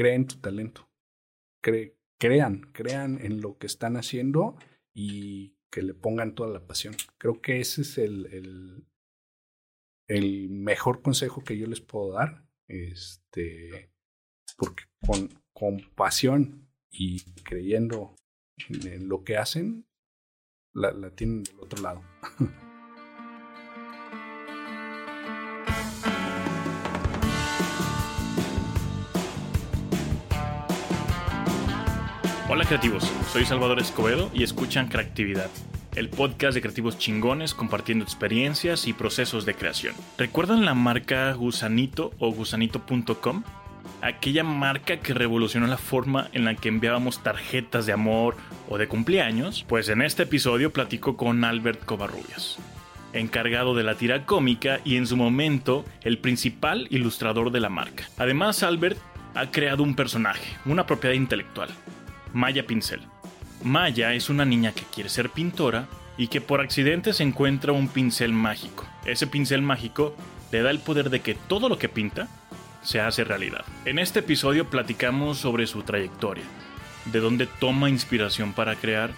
[0.00, 0.88] creen tu talento.
[2.18, 4.56] crean, crean en lo que están haciendo
[4.94, 6.94] y que le pongan toda la pasión.
[7.18, 8.86] Creo que ese es el,
[10.08, 12.48] el, mejor consejo que yo les puedo dar.
[12.66, 13.92] Este,
[14.56, 18.16] porque con, con pasión y creyendo
[18.70, 19.86] en, lo que hacen,
[20.72, 22.02] la tienen del otro lado.
[32.52, 35.48] Hola creativos, soy Salvador Escobedo y escuchan Creatividad,
[35.94, 39.94] el podcast de creativos chingones compartiendo experiencias y procesos de creación.
[40.18, 43.44] ¿Recuerdan la marca Gusanito o gusanito.com?
[44.02, 48.34] Aquella marca que revolucionó la forma en la que enviábamos tarjetas de amor
[48.68, 49.64] o de cumpleaños.
[49.68, 52.58] Pues en este episodio platico con Albert Covarrubias,
[53.12, 58.08] encargado de la tira cómica y en su momento el principal ilustrador de la marca.
[58.18, 58.98] Además, Albert
[59.36, 61.70] ha creado un personaje, una propiedad intelectual
[62.32, 63.00] Maya Pincel.
[63.62, 67.88] Maya es una niña que quiere ser pintora y que por accidente se encuentra un
[67.88, 68.86] pincel mágico.
[69.04, 70.14] Ese pincel mágico
[70.52, 72.28] le da el poder de que todo lo que pinta
[72.82, 73.64] se hace realidad.
[73.84, 76.44] En este episodio platicamos sobre su trayectoria,
[77.06, 79.10] de dónde toma inspiración para crear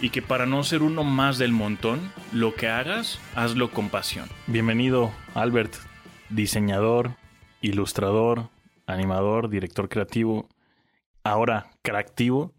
[0.00, 4.28] y que para no ser uno más del montón, lo que hagas, hazlo con pasión.
[4.46, 5.74] Bienvenido, Albert,
[6.28, 7.16] diseñador,
[7.60, 8.50] ilustrador,
[8.86, 10.48] animador, director creativo,
[11.24, 12.52] ahora creativo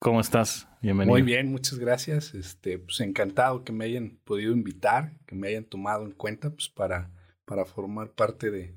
[0.00, 0.66] ¿Cómo estás?
[0.80, 1.12] Bienvenido.
[1.12, 2.34] Muy bien, muchas gracias.
[2.34, 6.70] Este, pues encantado que me hayan podido invitar, que me hayan tomado en cuenta, pues
[6.70, 7.10] para,
[7.44, 8.74] para formar parte de,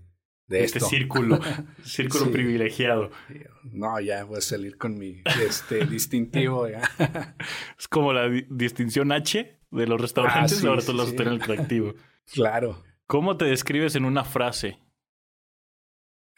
[0.47, 1.39] de este círculo,
[1.85, 3.09] círculo privilegiado.
[3.63, 6.67] No, ya voy a salir con mi este, distintivo.
[7.79, 11.33] Es como la distinción H de los restaurantes, ah, ahora tú lo vas a tener
[11.33, 11.93] el colectivo.
[12.33, 12.81] Claro.
[13.05, 14.79] ¿Cómo te describes en una frase?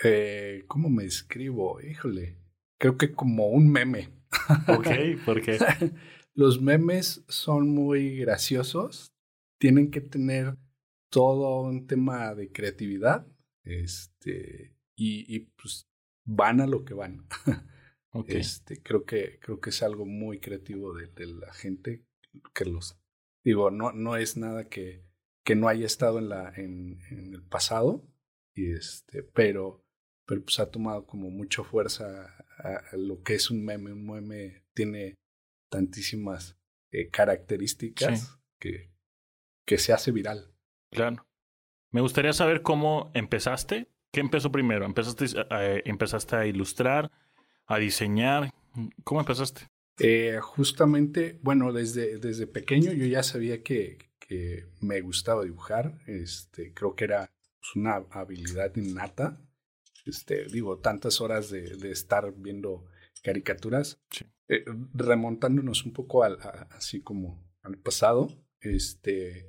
[0.04, 1.80] Eh, ¿Cómo me describo?
[1.80, 2.45] Híjole
[2.86, 4.10] creo que como un meme.
[4.68, 4.88] Ok,
[5.26, 5.58] ¿por qué?
[6.36, 9.12] Los memes son muy graciosos,
[9.60, 10.56] tienen que tener
[11.10, 13.26] todo un tema de creatividad,
[13.64, 15.90] este, y, y pues
[16.26, 17.28] van a lo que van.
[18.18, 18.38] Okay.
[18.38, 22.06] Este, creo que, creo que es algo muy creativo de, de, la gente
[22.54, 22.98] que los,
[23.44, 25.04] digo, no, no es nada que,
[25.44, 28.08] que no haya estado en la, en, en el pasado,
[28.54, 29.85] y este, pero,
[30.26, 33.94] pero pues ha tomado como mucha fuerza a, lo que es un meme.
[33.94, 35.16] Un meme tiene
[35.70, 36.58] tantísimas
[36.92, 38.92] eh, características que,
[39.66, 40.52] que se hace viral.
[40.92, 41.26] Claro.
[41.92, 43.88] Me gustaría saber cómo empezaste.
[44.12, 44.86] ¿Qué empezó primero?
[44.86, 47.12] ¿Empezaste a, empezaste a ilustrar,
[47.66, 48.54] a diseñar?
[49.04, 49.68] ¿Cómo empezaste?
[50.00, 56.00] Eh, justamente, bueno, desde, desde pequeño yo ya sabía que, que me gustaba dibujar.
[56.08, 59.40] Este, creo que era pues, una habilidad innata
[60.06, 62.86] este, digo, tantas horas de, de estar viendo
[63.24, 64.00] caricaturas.
[64.48, 66.38] Eh, remontándonos un poco al,
[66.70, 68.30] así como al pasado,
[68.62, 69.48] este,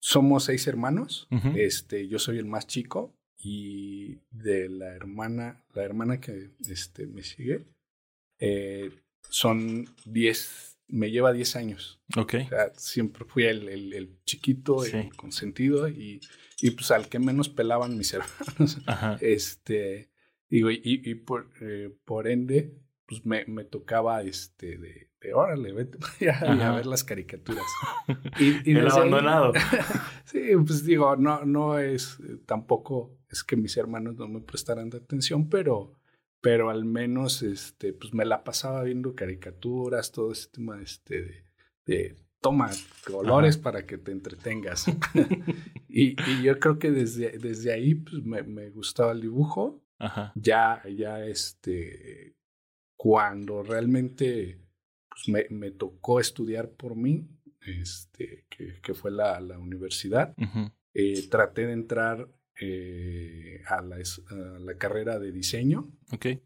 [0.00, 6.18] somos seis hermanos, este, yo soy el más chico y de la hermana, la hermana
[6.18, 7.66] que este, me sigue,
[8.38, 8.90] eh,
[9.28, 12.00] son diez, me lleva diez años.
[12.16, 12.34] Ok.
[12.44, 16.20] O sea, siempre fui el, el, el chiquito, el consentido y
[16.62, 18.78] y pues al que menos pelaban mis hermanos.
[19.20, 20.10] Este,
[20.48, 25.72] digo, y, y por, eh, por ende, pues me, me tocaba este de, de órale,
[25.72, 25.98] vete
[26.30, 27.66] a, ver las caricaturas.
[28.38, 29.52] Y, y El abandonado.
[30.24, 34.88] sí, pues digo, no, no es eh, tampoco es que mis hermanos no me prestaran
[34.88, 35.98] de atención, pero,
[36.42, 41.44] pero al menos este, pues me la pasaba viendo caricaturas, todo ese tema este, de,
[41.86, 42.68] de toma
[43.06, 44.86] colores para que te entretengas.
[45.88, 49.78] y, y, yo creo que desde, desde ahí pues, me, me gustaba el dibujo.
[50.34, 52.34] Ya, ya este,
[52.96, 54.60] cuando realmente
[55.08, 57.28] pues, me, me tocó estudiar por mí,
[57.60, 60.34] este, que, que fue la, la universidad,
[60.92, 62.28] eh, traté de entrar
[62.60, 65.90] eh, a, la, a, la, carrera de diseño.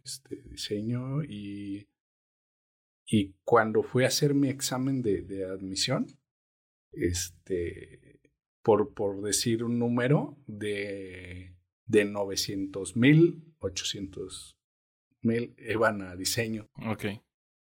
[0.05, 1.89] Este, diseño y
[3.07, 6.07] y cuando fui a hacer mi examen de, de admisión,
[6.93, 8.21] este,
[8.63, 11.57] por, por decir un número, de,
[11.87, 14.59] de 900 mil, 800
[15.23, 16.69] mil iban a diseño.
[16.91, 17.05] Ok.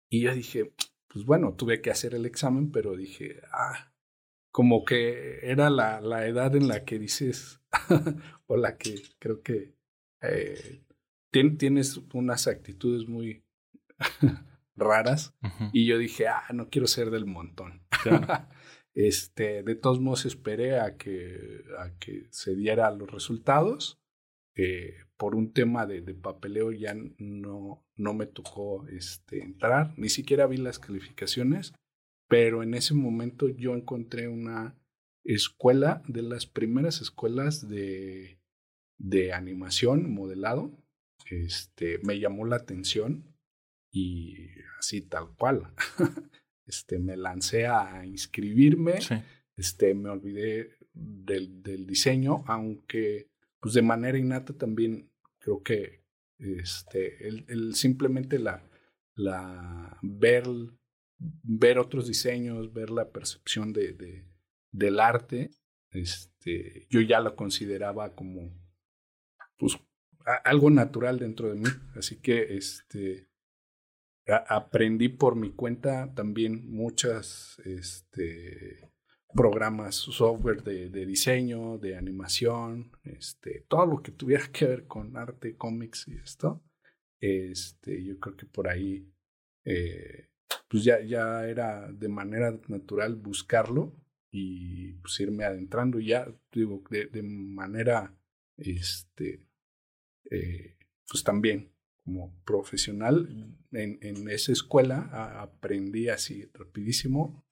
[0.09, 0.73] Y yo dije,
[1.07, 3.93] pues bueno, tuve que hacer el examen, pero dije, ah,
[4.51, 7.61] como que era la, la edad en la que dices,
[8.47, 9.75] o la que creo que
[10.21, 10.83] eh,
[11.57, 13.43] tienes unas actitudes muy
[14.75, 15.35] raras.
[15.73, 17.83] Y yo dije, ah, no quiero ser del montón.
[18.93, 23.99] este, de todos modos esperé a que, a que se diera los resultados.
[24.55, 30.09] eh, por un tema de, de, papeleo ya no, no me tocó este, entrar, ni
[30.09, 31.73] siquiera vi las calificaciones,
[32.27, 34.75] pero en ese momento yo encontré una
[35.35, 38.39] escuela, de las primeras escuelas de,
[38.97, 40.71] de animación, modelado,
[41.29, 43.35] este, me llamó la atención
[43.91, 44.37] y
[44.79, 45.73] así tal cual.
[46.65, 48.99] este, me lancé a inscribirme,
[49.55, 56.03] este, me olvidé del, del diseño, aunque pues de manera innata también creo que
[56.39, 58.63] este, el, el simplemente la,
[59.15, 60.45] la ver,
[61.17, 64.25] ver otros diseños, ver la percepción de, de,
[64.71, 65.51] del arte,
[65.91, 68.51] este, yo ya lo consideraba como
[69.57, 69.77] pues,
[70.43, 71.69] algo natural dentro de mí.
[71.95, 73.27] Así que este,
[74.47, 78.91] aprendí por mi cuenta también muchas este,
[79.33, 85.55] programas, software de, diseño, de animación, este, todo lo que tuviera que ver con arte,
[85.55, 86.63] cómics y esto.
[87.19, 89.11] Este, yo creo que por ahí,
[89.65, 90.29] eh,
[90.69, 93.95] pues ya, ya era de manera natural buscarlo
[94.31, 98.17] y pues irme adentrando ya, digo, de, de manera,
[98.57, 99.47] este,
[100.29, 100.77] eh,
[101.09, 103.27] pues también como profesional
[103.71, 107.45] en, en esa escuela a, aprendí así rapidísimo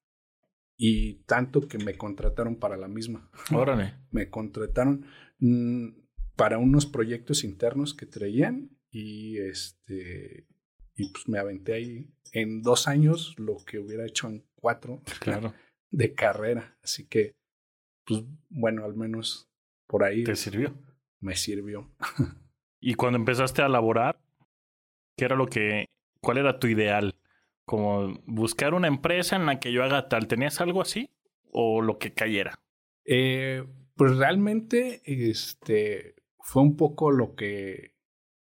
[0.78, 3.30] y tanto que me contrataron para la misma.
[3.52, 3.96] Órale.
[4.12, 5.06] me contrataron
[5.40, 5.88] mm,
[6.36, 10.48] para unos proyectos internos que traían y este
[10.98, 15.54] y pues me aventé ahí en dos años lo que hubiera hecho en cuatro claro.
[15.96, 16.78] De carrera.
[16.84, 17.36] Así que,
[18.06, 19.50] pues bueno, al menos
[19.88, 20.24] por ahí.
[20.24, 20.74] ¿Te sirvió?
[21.20, 21.92] Me sirvió.
[22.80, 24.20] y cuando empezaste a laborar,
[25.18, 25.86] ¿qué era lo que,
[26.22, 27.16] cuál era tu ideal?
[27.66, 30.28] como buscar una empresa en la que yo haga tal.
[30.28, 31.10] ¿Tenías algo así?
[31.52, 32.60] ¿O lo que cayera?
[33.06, 33.66] Eh,
[33.96, 37.96] pues realmente este, fue un poco lo que,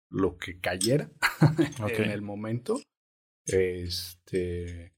[0.09, 1.11] lo que cayera
[1.99, 2.81] en el momento.
[3.45, 4.95] Este,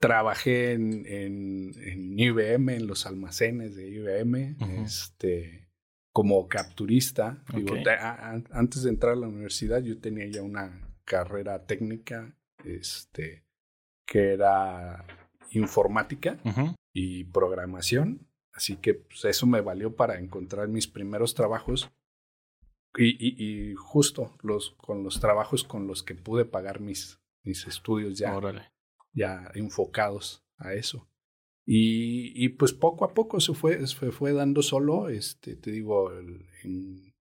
[0.00, 5.68] trabajé en, en, en, IBM, en los almacenes de IBM, este,
[6.12, 7.44] como capturista.
[7.54, 7.76] Digo,
[8.50, 13.44] antes de entrar a la universidad yo tenía ya una carrera técnica este,
[14.06, 15.06] que era
[15.50, 16.38] informática
[16.92, 18.26] y programación.
[18.52, 21.90] Así que pues, eso me valió para encontrar mis primeros trabajos.
[22.96, 27.66] Y, y, y, justo los, con los trabajos con los que pude pagar mis, mis
[27.68, 28.32] estudios ya,
[29.12, 31.08] ya enfocados a eso.
[31.66, 36.12] Y, y, pues poco a poco se fue, se fue dando solo, este, te digo,
[36.12, 37.14] en,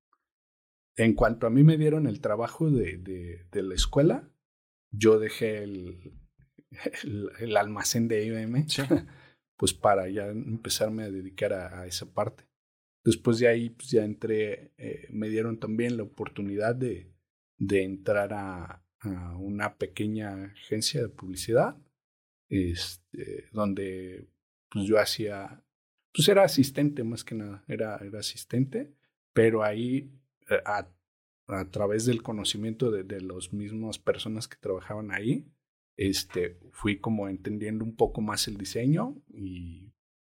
[0.95, 4.31] en cuanto a mí me dieron el trabajo de, de, de la escuela,
[4.91, 6.13] yo dejé el,
[7.39, 8.65] el, almacén de IBM,
[9.57, 12.45] pues para ya empezarme a dedicar a, esa parte.
[13.03, 17.13] Después de ahí, pues ya entré, eh, me dieron también la oportunidad de,
[17.57, 21.77] de entrar a, a, una pequeña agencia de publicidad,
[22.49, 24.27] este, donde
[24.69, 25.63] pues yo hacía,
[26.13, 28.93] pues era asistente más que nada, era, era asistente,
[29.33, 30.11] pero ahí
[30.49, 30.87] eh, a,
[31.47, 35.47] a través del conocimiento de, de las mismas personas que trabajaban ahí,
[35.97, 39.91] este, fui como entendiendo un poco más el diseño y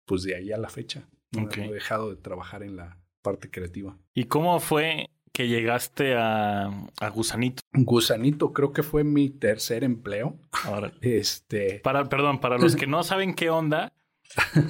[0.06, 3.98] pues de ahí a la fecha no, he dejado de trabajar en la parte creativa.
[4.14, 7.64] ¿Y cómo fue que llegaste a, a, Gusanito?
[7.74, 10.38] Gusanito creo que fue mi tercer empleo.
[10.64, 11.82] Ahora, este...
[11.84, 13.92] Para, perdón, para los que no saben qué onda,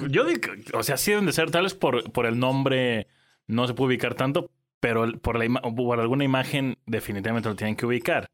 [0.08, 0.40] yo digo,
[0.72, 3.06] o sea, sí deben de ser tales por, por el nombre,
[3.46, 7.86] no se puede ubicar tanto, pero por, la por alguna imagen definitivamente lo tienen que
[7.86, 8.30] ubicar.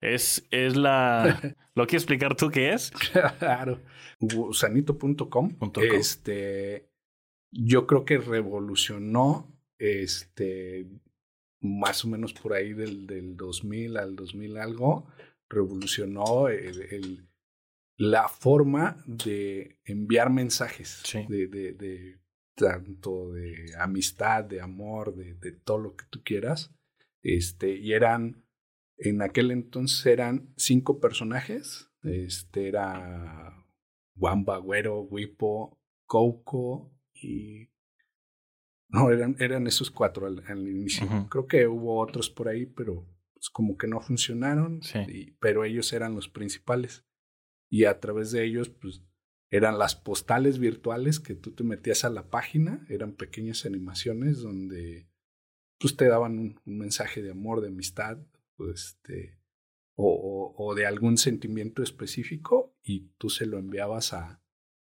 [0.00, 1.38] Es, es la...
[1.74, 2.92] ¿Lo quieres explicar tú qué es?
[3.38, 3.80] Claro.
[4.20, 5.56] Gusanito.com.
[5.92, 6.88] Este,
[7.50, 10.86] yo creo que revolucionó este,
[11.64, 15.08] más o menos por ahí del, del 2000 al 2000 algo,
[15.48, 17.28] revolucionó el, el,
[17.96, 21.24] la forma de enviar mensajes sí.
[21.26, 22.20] de, de, de,
[22.54, 26.70] tanto de amistad, de amor, de, de, todo lo que tú quieras.
[27.22, 28.44] Este, y eran,
[28.98, 31.90] en aquel entonces eran cinco personajes.
[32.02, 33.66] Este era
[34.16, 37.70] Wamba, Güero, Wipo, Coco y...
[38.94, 41.06] No, eran, eran esos cuatro al, al inicio.
[41.06, 41.28] Uh -huh.
[41.28, 44.82] Creo que hubo otros por ahí, pero pues como que no funcionaron.
[44.82, 44.98] Sí.
[45.08, 47.04] Y, pero ellos eran los principales.
[47.70, 49.02] Y a través de ellos, pues
[49.50, 55.08] eran las postales virtuales que tú te metías a la página, eran pequeñas animaciones donde
[55.78, 58.18] pues te daban un, un mensaje de amor, de amistad,
[58.56, 59.38] pues, este,
[59.96, 64.42] o, o, o, de algún sentimiento específico y tú se lo enviabas a,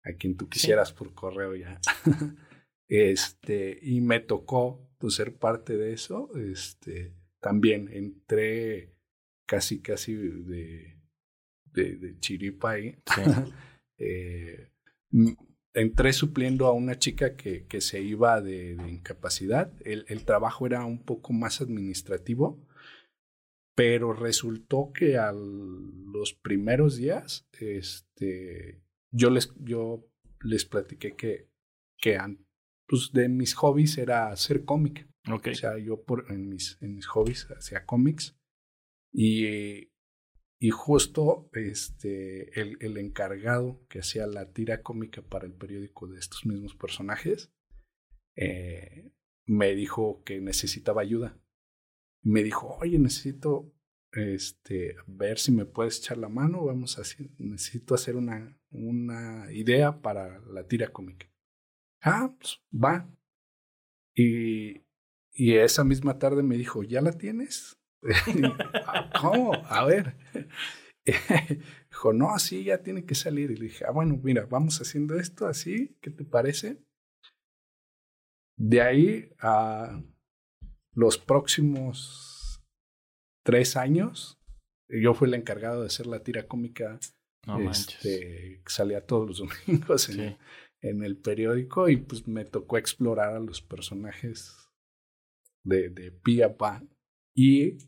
[0.02, 0.94] a quien tú quisieras sí.
[0.96, 1.80] por correo ya.
[2.88, 6.30] Este, y me tocó pues, ser parte de eso.
[6.36, 8.94] Este, también entré
[9.46, 10.98] casi, casi de,
[11.72, 12.96] de, de chiripa ahí.
[13.98, 14.70] eh,
[15.74, 19.72] entré supliendo a una chica que, que se iba de, de incapacidad.
[19.84, 22.66] El, el, trabajo era un poco más administrativo,
[23.74, 30.04] pero resultó que a los primeros días, este, yo les, yo
[30.42, 31.48] les platiqué que,
[31.96, 32.18] que
[32.88, 35.08] pues de mis hobbies era hacer cómic.
[35.30, 35.52] Okay.
[35.52, 38.36] O sea, yo por, en, mis, en mis hobbies hacía cómics.
[39.12, 39.90] Y
[40.60, 46.18] y justo este, el, el, encargado que hacía la tira cómica para el periódico de
[46.18, 47.52] estos mismos personajes
[48.34, 49.12] eh,
[49.46, 51.40] me dijo que necesitaba ayuda.
[52.24, 53.72] Me dijo, oye, necesito
[54.12, 56.64] este, ver si me puedes echar la mano.
[56.64, 61.30] Vamos a hacer, necesito hacer una, una idea para la tira cómica.
[62.02, 63.08] Ah, pues va.
[64.14, 64.82] Y,
[65.32, 67.78] y esa misma tarde me dijo, ¿ya la tienes?
[69.20, 69.54] ¿Cómo?
[69.54, 70.16] A ver.
[71.90, 73.50] Dijo, no, así ya tiene que salir.
[73.50, 76.84] Y le dije, ah, bueno, mira, vamos haciendo esto así, ¿qué te parece?
[78.58, 80.02] De ahí a
[80.92, 82.60] los próximos
[83.44, 84.38] tres años,
[84.88, 86.98] yo fui el encargado de hacer la tira cómica
[87.46, 90.36] no este, que salía todos los domingos en, sí.
[90.80, 94.70] En, el periódico y pues me tocó explorar a los personajes
[95.64, 96.82] de, de pie a pa.
[97.34, 97.78] Y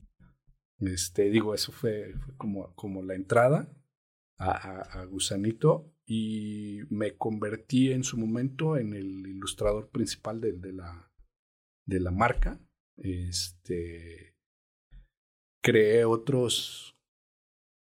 [0.78, 3.68] este, digo, eso fue, fue como, como la entrada
[4.38, 10.52] a, a, a, Gusanito y me convertí en su momento en el ilustrador principal de,
[10.52, 11.12] de la,
[11.86, 12.60] de la marca.
[12.96, 14.36] Este,
[15.62, 16.96] creé otros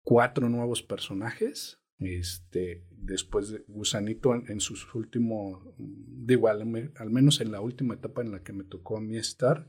[0.04, 1.81] cuatro nuevos personajes.
[2.04, 6.62] Este, después de Gusanito en, en sus últimos, digo, al,
[6.96, 9.68] al, menos en la última etapa en la que me tocó a mí estar,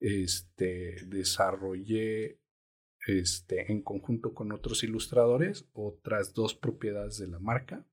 [0.00, 2.40] este, desarrollé
[3.06, 7.86] este, en conjunto con otros ilustradores, otras dos propiedades de la marca.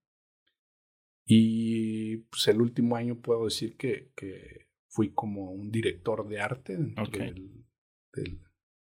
[1.25, 6.77] Y pues el último año puedo decir que, que fui como un director de arte
[6.77, 7.33] dentro Okay.
[7.33, 7.65] del,
[8.13, 8.41] del,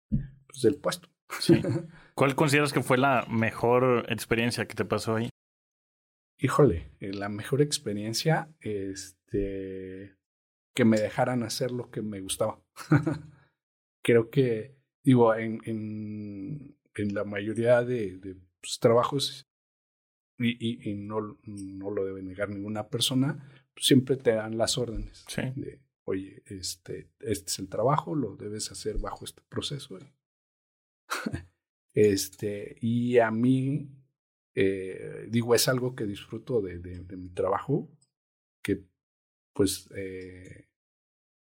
[0.09, 1.12] pues del puesto.
[1.39, 1.61] Sí.
[2.15, 5.29] ¿Cuál consideras que fue la mejor experiencia que te pasó ahí?
[6.39, 10.15] Híjole, eh, la mejor experiencia, este,
[10.75, 12.61] que me dejaran hacer lo que me gustaba.
[14.03, 19.47] Creo que digo, en, en, en la mayoría de, de pues, trabajos,
[20.39, 24.77] y, y, y, no, no lo debe negar ninguna persona, pues, siempre te dan las
[24.77, 25.41] órdenes sí.
[25.55, 29.97] de, oye, este, este es el trabajo, lo debes hacer bajo este proceso.
[31.93, 33.89] este, y a mí,
[34.55, 37.89] eh, digo, es algo que disfruto de, de, de mi trabajo,
[38.61, 38.85] que
[39.53, 40.67] pues eh,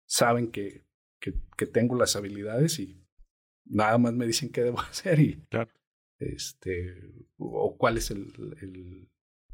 [0.05, 0.83] saben que,
[1.19, 3.01] que, que tengo las habilidades y
[3.65, 5.71] nada más me dicen qué debo hacer y claro.
[6.19, 6.95] este
[7.37, 8.27] o cuál es el,
[8.61, 9.09] el,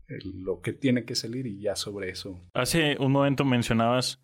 [0.07, 2.41] el, lo que tiene que salir y ya sobre eso.
[2.53, 4.19] Hace un momento mencionabas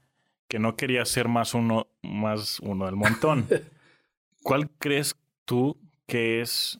[0.48, 3.48] que no querías ser más uno más uno del montón.
[4.44, 6.79] ¿Cuál crees tú que es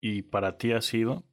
[0.00, 1.24] y para ti ha sido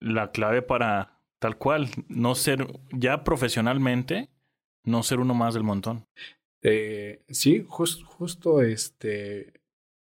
[0.00, 4.30] la clave para tal cual no ser ya profesionalmente
[4.84, 6.06] no ser uno más del montón?
[6.62, 9.60] Eh, sí, just, justo este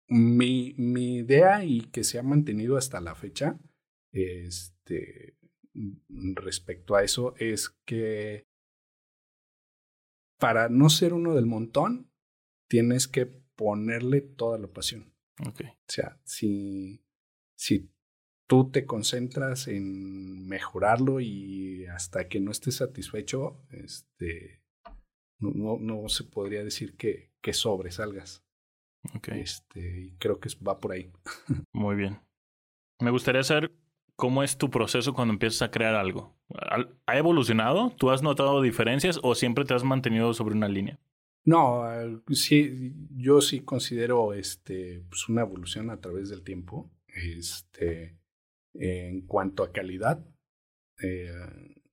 [0.09, 3.59] mi, mi idea y que se ha mantenido hasta la fecha,
[4.13, 5.37] este,
[6.35, 8.47] respecto a eso, es que
[10.39, 12.11] para no ser uno del montón,
[12.69, 15.13] tienes que ponerle toda la pasión.
[15.47, 15.69] Okay.
[15.69, 17.05] O sea, si,
[17.55, 17.91] si
[18.47, 24.63] tú te concentras en mejorarlo y hasta que no estés satisfecho, este,
[25.39, 28.45] no, no, se podría decir que, que sobresalgas.
[29.17, 29.41] Okay.
[29.41, 31.13] Este, creo que va por ahí.
[31.73, 32.21] Muy bien.
[33.01, 33.73] Me gustaría saber
[34.17, 36.37] cómo es tu proceso cuando empiezas a crear algo.
[37.07, 37.91] ¿Ha evolucionado?
[37.91, 40.99] ¿Tú has notado diferencias o siempre te has mantenido sobre una línea?
[41.49, 41.83] No,
[42.31, 46.91] sí, yo sí considero este, pues una evolución a través del tiempo.
[47.07, 48.19] Este,
[48.75, 50.23] en cuanto a calidad,
[51.03, 51.33] eh,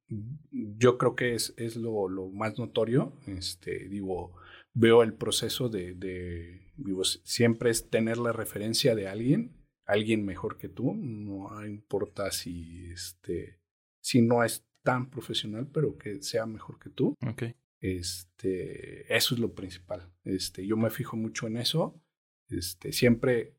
[0.09, 3.13] yo creo que es, es lo, lo, más notorio.
[3.27, 4.35] Este, digo,
[4.73, 10.57] veo el proceso de, de digo, siempre es tener la referencia de alguien, alguien mejor
[10.57, 13.61] que tú, no importa si este
[14.01, 17.15] si no es tan profesional, pero que sea mejor que tú.
[17.25, 17.55] Okay.
[17.81, 20.11] Este, eso es lo principal.
[20.23, 22.01] Este, yo me fijo mucho en eso.
[22.49, 23.57] Este, siempre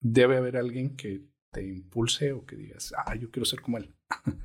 [0.00, 3.94] debe haber alguien que te impulse o que digas, ah, yo quiero ser como él.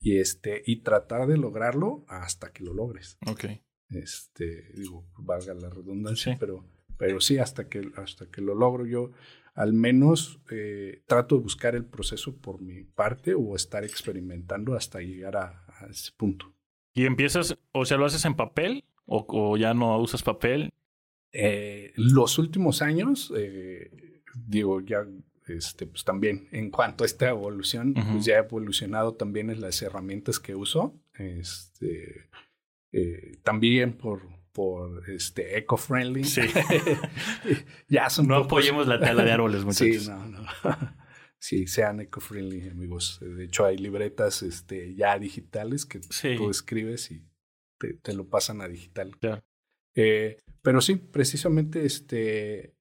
[0.00, 3.18] y este, y tratar de lograrlo hasta que lo logres.
[3.26, 3.44] Ok.
[3.90, 6.66] Este, digo, valga la redundancia, pero,
[6.96, 9.12] pero sí, hasta que, hasta que lo logro yo,
[9.54, 15.00] al menos eh, trato de buscar el proceso por mi parte o estar experimentando hasta
[15.00, 16.54] llegar a, ese punto.
[16.94, 20.72] ¿Y empiezas, o sea, lo haces en papel o, ya no usas papel?
[21.32, 25.06] Eh, los últimos años, eh, digo, ya
[25.46, 29.80] este, pues también en cuanto a esta evolución, pues ya he evolucionado también en las
[29.82, 30.94] herramientas que uso.
[31.14, 32.28] Este,
[32.92, 34.22] eh, también por,
[34.52, 36.24] por este, eco-friendly.
[36.24, 36.42] Sí.
[37.88, 40.04] ya son no apoyemos la tala de árboles, muchachos.
[40.04, 40.46] Sí, no, no.
[41.42, 43.18] Sí, sean eco-friendly, amigos.
[43.20, 46.00] De hecho, hay libretas este, ya digitales que
[46.36, 47.26] tú escribes y
[47.78, 49.18] te, te, lo pasan a digital.
[49.96, 52.76] Eh, pero sí, precisamente este,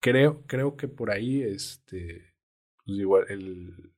[0.00, 2.32] creo, creo que por ahí, este,
[2.84, 3.92] pues igual, el,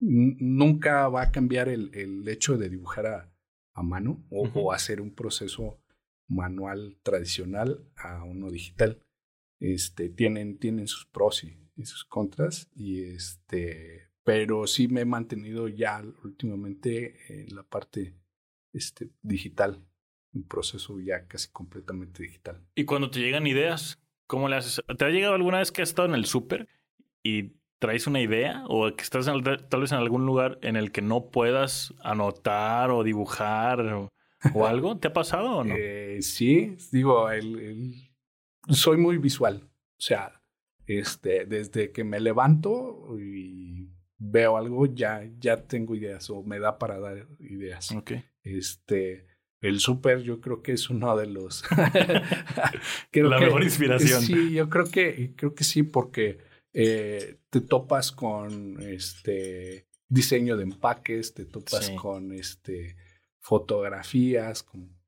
[0.00, 3.32] nunca va a cambiar el, el hecho de dibujar a,
[3.74, 5.80] a mano o, hacer un proceso
[6.28, 9.00] manual tradicional a uno digital.
[9.60, 15.68] Este, tienen, tienen sus pros y, sus contras, y este, pero sí me he mantenido
[15.68, 18.16] ya últimamente en la parte
[18.72, 19.84] este, digital,
[20.32, 22.64] un proceso ya casi completamente digital.
[22.74, 24.80] Y cuando te llegan ideas, ¿Cómo le haces?
[24.96, 26.68] ¿Te ha llegado alguna vez que has estado en el súper
[27.20, 31.02] y traes una idea o que estás tal vez en algún lugar en el que
[31.02, 34.08] no puedas anotar o dibujar o,
[34.64, 34.96] algo?
[34.98, 35.74] ¿Te ha pasado o no?
[35.76, 37.26] Eh, sí, digo,
[38.68, 39.62] soy muy visual.
[39.64, 40.39] O sea,
[40.98, 46.78] este, desde que me levanto y veo algo, ya, ya tengo ideas o me da
[46.78, 47.92] para dar ideas.
[47.92, 48.12] Ok.
[48.42, 49.26] Este,
[49.60, 51.62] el súper yo creo que es uno de los...
[53.12, 54.22] la mejor inspiración.
[54.22, 56.38] Sí, yo creo que, creo que sí, porque
[56.72, 62.96] eh, te topas con este diseño de empaques, te topas con este
[63.38, 64.98] fotografías, con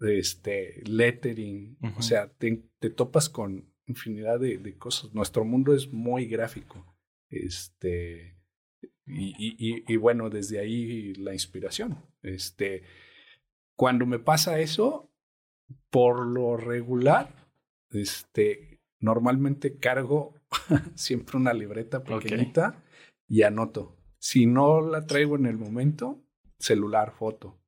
[0.00, 5.12] este lettering, o sea, te, te, topas con infinidad de, de, cosas.
[5.14, 6.96] Nuestro mundo es muy gráfico.
[7.28, 8.36] Este,
[9.06, 11.98] y, y, y, bueno, desde ahí la inspiración.
[12.22, 12.82] Este,
[13.76, 15.10] cuando me pasa eso,
[15.90, 17.50] por lo regular,
[17.90, 20.34] este, normalmente cargo
[20.94, 22.82] siempre una libreta pequeñita
[23.28, 23.96] y anoto.
[24.18, 26.22] Si no la traigo en el momento,
[26.58, 27.58] celular, foto.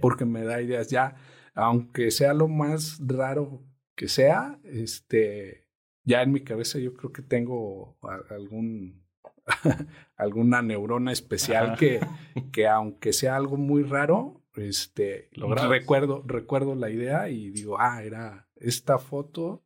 [0.00, 1.16] Porque me da ideas ya,
[1.54, 5.68] aunque sea lo más raro que sea, este,
[6.04, 7.98] ya en mi cabeza yo creo que tengo
[8.30, 9.02] algún
[10.16, 12.00] alguna neurona especial que,
[12.52, 18.48] que aunque sea algo muy raro, este, recuerdo, recuerdo la idea y digo, ah, era
[18.56, 19.64] esta foto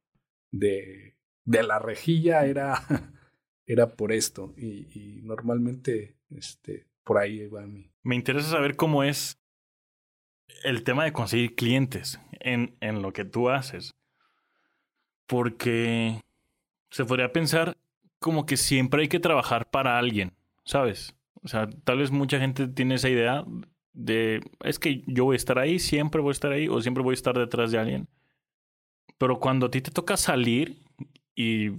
[0.50, 2.82] de, de la rejilla era,
[3.66, 4.54] era por esto.
[4.56, 7.90] Y, normalmente, este, por ahí va a mí.
[8.02, 9.40] Me interesa saber cómo es
[10.62, 13.96] el tema de conseguir clientes en, en lo que tú haces.
[15.26, 16.22] Porque
[16.90, 17.76] se podría pensar
[18.18, 20.32] como que siempre hay que trabajar para alguien,
[20.64, 21.14] ¿sabes?
[21.42, 23.44] O sea, tal vez mucha gente tiene esa idea
[23.92, 27.02] de, es que yo voy a estar ahí, siempre voy a estar ahí o siempre
[27.02, 28.08] voy a estar detrás de alguien.
[29.18, 30.82] Pero cuando a ti te toca salir
[31.34, 31.70] y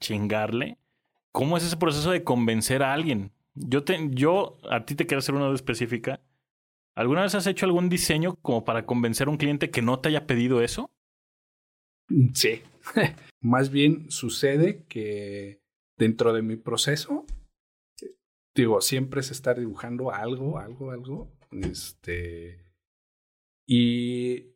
[0.00, 0.76] chingarle,
[1.30, 3.32] ¿cómo es ese proceso de convencer a alguien?
[3.54, 6.20] Yo, te, yo a ti te quiero hacer una duda específica.
[6.94, 10.10] ¿Alguna vez has hecho algún diseño como para convencer a un cliente que no te
[10.10, 10.90] haya pedido eso?
[12.34, 12.62] Sí.
[13.40, 15.60] Más bien sucede que
[15.98, 17.26] dentro de mi proceso,
[18.54, 22.64] digo, siempre es estar dibujando algo, algo, algo, este.
[23.66, 24.54] Y,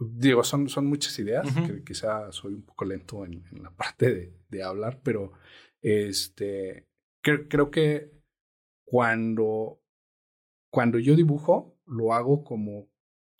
[0.00, 4.34] digo, son, son muchas ideas, que quizá soy un poco lento en, la parte de,
[4.48, 5.32] de, hablar, pero
[5.82, 6.88] este,
[7.22, 8.10] creo que
[8.84, 9.80] cuando,
[10.70, 12.88] cuando yo dibujo, lo hago como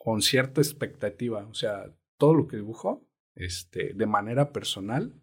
[0.07, 5.13] con cierta expectativa, o sea, todo lo que dibujo, este, de manera personal,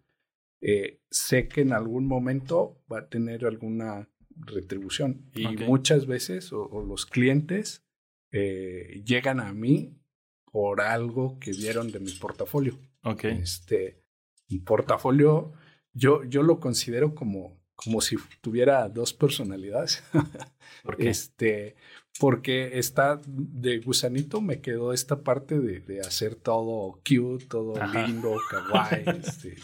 [0.61, 5.31] eh, sé que en algún momento va a tener alguna retribución.
[5.33, 7.83] Y muchas veces o, los clientes
[8.31, 9.97] eh, llegan a mí
[10.51, 12.77] por algo que vieron de mi portafolio.
[13.01, 13.39] Okay.
[13.41, 14.03] Este,
[14.51, 15.51] un portafolio,
[15.93, 20.03] yo, yo lo considero como, como si tuviera dos personalidades.
[20.99, 21.75] Este,
[22.19, 28.37] porque está de gusanito me quedó esta parte de, de hacer todo cute, todo lindo,
[28.49, 29.05] kawaii.
[29.17, 29.55] Este,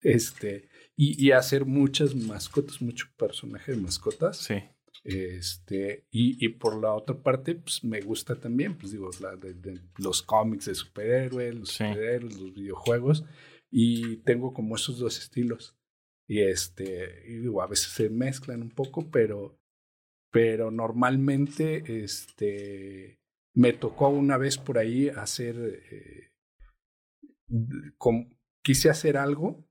[0.00, 4.38] este, y, hacer muchas mascotas, mucho personaje de mascotas.
[4.38, 4.62] Sí.
[5.04, 9.80] Este, y, y, por la otra parte, pues me gusta también, pues digo, la de,
[9.96, 13.24] los cómics de superhéroes, los superhéroes, los videojuegos,
[13.70, 15.77] y tengo como esos dos estilos.
[16.28, 19.58] Y este, y digo, a veces se mezclan un poco, pero,
[20.30, 23.18] pero normalmente, este,
[23.54, 25.56] me tocó una vez por ahí hacer,
[25.90, 26.32] eh,
[28.62, 29.66] quise hacer algo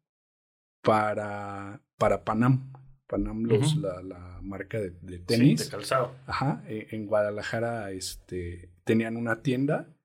[0.81, 2.73] para, para Panam.
[3.05, 5.61] Panam los, la, la, marca de, de tenis.
[5.61, 6.15] Sí, de calzado.
[6.25, 6.63] Ajá.
[6.67, 9.95] E, en Guadalajara, este, tenían una tienda.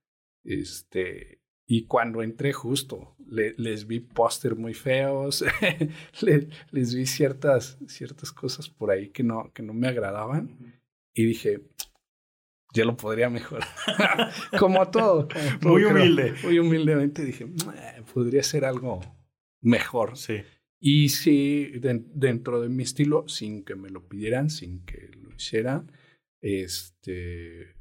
[0.45, 5.45] Este, y cuando entré justo, les vi póster muy feos,
[6.21, 10.81] les, les, vi ciertas, ciertas cosas por ahí que no, que no me agradaban.
[11.15, 11.61] Y dije,
[12.73, 13.69] yo lo podría mejorar.
[14.59, 15.29] como todo.
[15.63, 16.35] muy humilde.
[16.43, 17.47] muy humildemente dije,
[18.13, 19.01] podría ser algo
[19.61, 20.17] mejor.
[20.17, 20.43] Sí.
[20.81, 25.93] Y sí, dentro de mi estilo, sin que me lo pidieran, sin que lo hicieran,
[26.41, 27.77] este,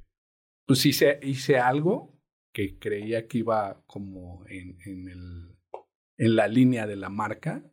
[0.68, 2.21] pues hice, hice algo
[2.54, 5.56] que creía que iba como en, en, el,
[6.18, 7.64] en la línea de la marca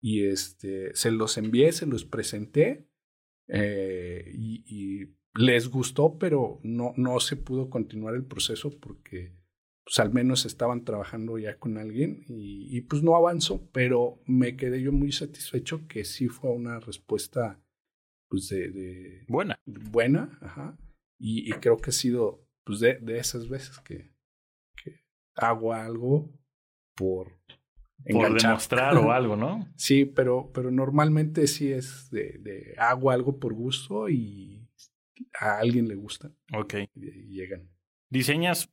[0.00, 2.88] y este, se los envié, se los presenté
[3.48, 9.34] eh, y, y, les gustó, pero no, no se pudo continuar el proceso porque
[9.82, 14.56] pues al menos estaban trabajando ya con alguien y, y, pues no avanzó, pero me
[14.56, 17.64] quedé yo muy satisfecho que sí fue una respuesta
[18.28, 19.56] pues de, de buena.
[19.64, 20.78] Buena, ajá.
[21.18, 24.11] Y, y, creo que ha sido pues de, de esas veces que,
[25.36, 26.30] hago algo
[26.94, 27.42] por
[28.10, 29.68] por demostrar o algo, ¿no?
[29.76, 34.68] Sí, pero, pero normalmente sí es de, de, hago algo por gusto y
[35.38, 36.30] a alguien le gusta.
[36.52, 36.74] Ok.
[36.94, 37.68] Y, llegan.
[38.08, 38.70] ¿Diseñas,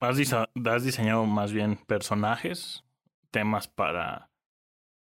[0.00, 0.18] has,
[0.64, 2.84] has, diseñado más bien personajes,
[3.30, 4.30] temas para,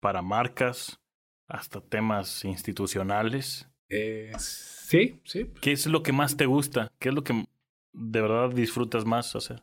[0.00, 1.00] para marcas,
[1.48, 3.68] hasta temas institucionales?
[3.88, 5.52] Eh, sí, sí.
[5.60, 6.90] ¿Qué es lo que más te gusta?
[6.98, 7.46] ¿Qué es lo que
[7.92, 9.62] de verdad disfrutas más hacer?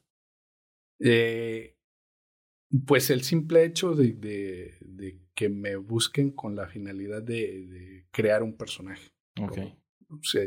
[1.04, 1.76] Eh,
[2.86, 8.06] pues el simple hecho de, de, de, que me busquen con la finalidad de, de
[8.12, 9.12] crear un personaje.
[9.40, 9.74] Okay.
[10.10, 10.44] o sea,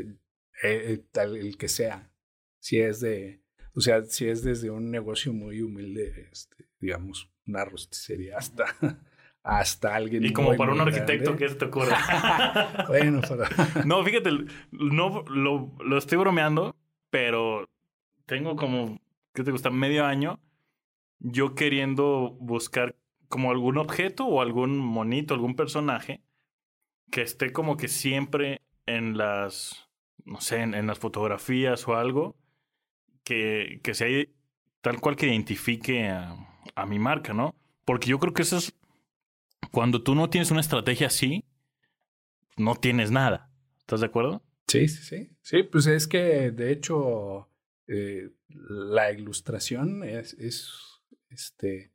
[0.63, 2.11] eh, tal el que sea.
[2.59, 3.41] Si es de,
[3.73, 8.65] o sea, si es desde un negocio muy humilde, este, digamos, una rosticería hasta,
[9.43, 10.23] hasta alguien.
[10.23, 11.45] Y como muy, para un arquitecto, grande.
[11.45, 11.91] ¿qué se te ocurre?
[12.87, 13.49] bueno, para...
[13.85, 14.31] no, fíjate,
[14.71, 16.75] no lo, lo estoy bromeando,
[17.09, 17.69] pero
[18.25, 18.99] tengo como,
[19.35, 19.69] ¿qué te gusta?
[19.69, 20.39] Medio año
[21.19, 22.95] yo queriendo buscar
[23.27, 26.21] como algún objeto o algún monito, algún personaje
[27.11, 29.89] que esté como que siempre en las,
[30.25, 32.35] no sé, en, en las fotografías o algo,
[33.23, 34.25] que, que sea
[34.81, 36.35] tal cual que identifique a,
[36.75, 37.55] a mi marca, ¿no?
[37.85, 38.75] Porque yo creo que eso es,
[39.71, 41.43] cuando tú no tienes una estrategia así,
[42.57, 43.51] no tienes nada.
[43.79, 44.43] ¿Estás de acuerdo?
[44.67, 45.29] Sí, sí, sí.
[45.41, 47.49] Sí, pues es que de hecho
[47.87, 50.71] eh, la ilustración es, es
[51.29, 51.93] este,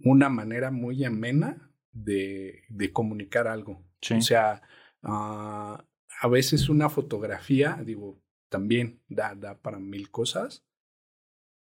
[0.00, 3.84] una manera muy amena de, de comunicar algo.
[4.00, 4.14] Sí.
[4.14, 4.62] O sea,
[5.02, 5.78] uh,
[6.20, 10.64] a veces una fotografía, digo, también da, da para mil cosas,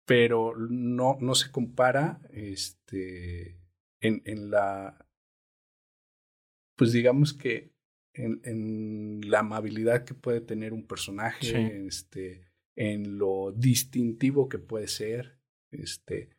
[0.05, 3.59] pero no, no se compara este,
[4.01, 5.07] en, en la,
[6.75, 7.73] pues digamos que
[8.13, 11.87] en, en, la amabilidad que puede tener un personaje, sí.
[11.87, 15.39] este, en lo distintivo que puede ser,
[15.71, 16.37] este,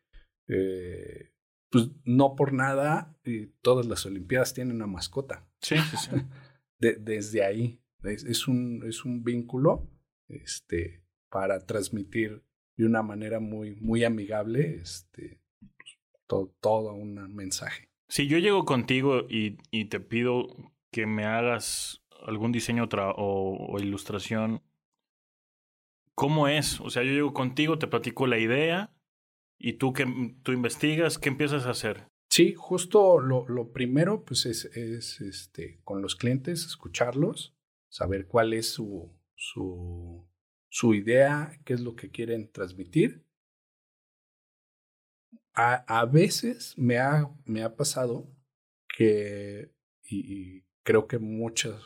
[0.48, 1.32] eh,
[1.70, 5.48] pues no por nada eh, todas las Olimpiadas tienen una mascota.
[5.60, 6.10] Sí, sí, sí.
[6.78, 9.88] De, desde ahí es, es, un, es un vínculo
[10.28, 12.42] este, para transmitir
[12.76, 15.40] de una manera muy, muy amigable este,
[16.26, 17.88] todo, todo un mensaje.
[18.08, 20.48] Si yo llego contigo y, y te pido
[20.90, 24.62] que me hagas algún diseño o, o ilustración,
[26.14, 26.80] ¿cómo es?
[26.80, 28.94] O sea, yo llego contigo, te platico la idea
[29.58, 30.06] y tú que
[30.42, 32.08] tú investigas, ¿qué empiezas a hacer?
[32.30, 37.54] Sí, justo lo, lo primero pues es, es este, con los clientes escucharlos,
[37.88, 40.26] saber cuál es su, su,
[40.68, 43.24] su idea, qué es lo que quieren transmitir.
[45.54, 48.28] A, a veces me ha, me ha pasado
[48.88, 49.70] que,
[50.02, 51.78] y, y creo que mucha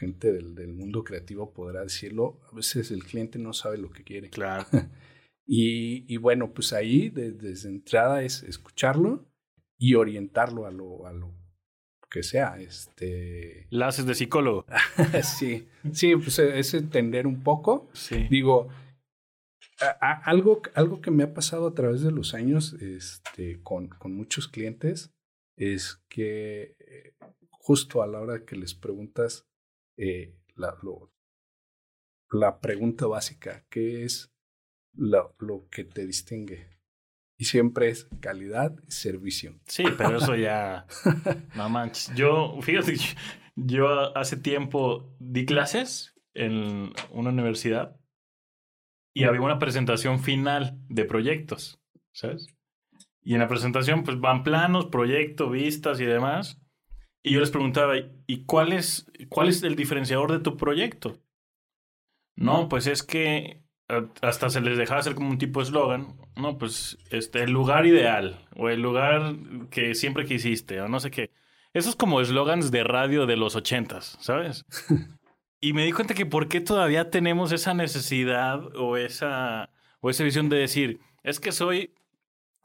[0.00, 4.02] gente del, del, mundo creativo podrá decirlo, a veces el cliente no sabe lo que
[4.02, 4.30] quiere.
[4.30, 4.66] Claro.
[5.46, 9.30] y, y, bueno, pues ahí de, desde entrada es escucharlo
[9.78, 11.34] y orientarlo a lo, a lo
[12.10, 12.58] que sea.
[12.58, 13.66] Este...
[13.70, 14.64] La haces de psicólogo.
[15.22, 17.90] sí, sí, pues es entender un poco.
[17.92, 18.26] Sí.
[18.30, 18.68] Digo,
[19.80, 23.88] a, a, algo, algo que me ha pasado a través de los años este, con,
[23.88, 25.12] con muchos clientes
[25.56, 27.14] es que eh,
[27.50, 29.49] justo a la hora que les preguntas
[30.02, 31.12] eh, la, lo,
[32.30, 34.32] la pregunta básica, ¿qué es
[34.94, 36.70] lo, lo que te distingue?
[37.38, 39.58] Y siempre es calidad y servicio.
[39.66, 40.86] Sí, pero eso ya.
[41.54, 42.14] no manches.
[42.14, 42.94] Yo, fíjate,
[43.56, 48.00] yo hace tiempo di clases en una universidad
[49.14, 51.80] y había una presentación final de proyectos,
[52.12, 52.46] ¿sabes?
[53.22, 56.59] Y en la presentación, pues van planos, proyectos, vistas y demás.
[57.22, 57.94] Y yo les preguntaba,
[58.26, 61.18] ¿y cuál es, cuál es el diferenciador de tu proyecto?
[62.34, 63.62] No, pues es que
[64.22, 67.86] hasta se les dejaba hacer como un tipo de eslogan, no, pues este, el lugar
[67.86, 69.34] ideal o el lugar
[69.70, 71.30] que siempre quisiste o no sé qué.
[71.72, 74.64] Esos como eslogans de radio de los ochentas, ¿sabes?
[75.60, 80.24] y me di cuenta que por qué todavía tenemos esa necesidad o esa, o esa
[80.24, 81.94] visión de decir, es que soy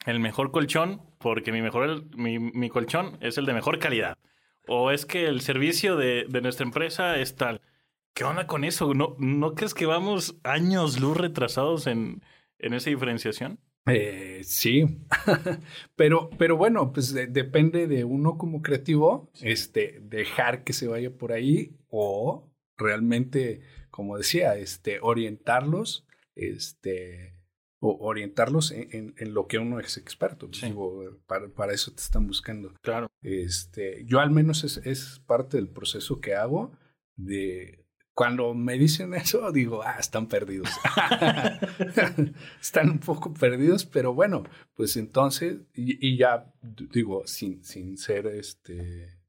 [0.06, 4.18] el mejor colchón porque mi, mejor, mi, mi colchón es el de mejor calidad.
[4.68, 7.62] O es que el servicio de, de nuestra empresa es tal.
[8.14, 8.94] ¿Qué onda con eso?
[8.94, 12.24] ¿No, ¿no crees que vamos años luz retrasados en,
[12.60, 13.60] en esa diferenciación?
[13.88, 15.06] Eh, sí,
[15.96, 21.32] pero, pero bueno, pues depende de uno como creativo, este, dejar que se vaya por
[21.32, 27.35] ahí o realmente, como decía, este, orientarlos, este,
[27.86, 30.50] o orientarlos en, en, lo que uno es experto.
[30.50, 30.64] Pues,
[31.28, 32.74] para, para, eso te están buscando.
[32.82, 33.08] Claro.
[33.22, 36.72] Este, yo al menos es, es parte del proceso que hago
[37.16, 40.70] de cuando me dicen eso, digo, ah, están perdidos.
[42.60, 44.44] están un poco perdidos, pero bueno,
[44.74, 46.52] pues entonces, y, ya
[46.92, 49.20] digo, sin, sin ser este,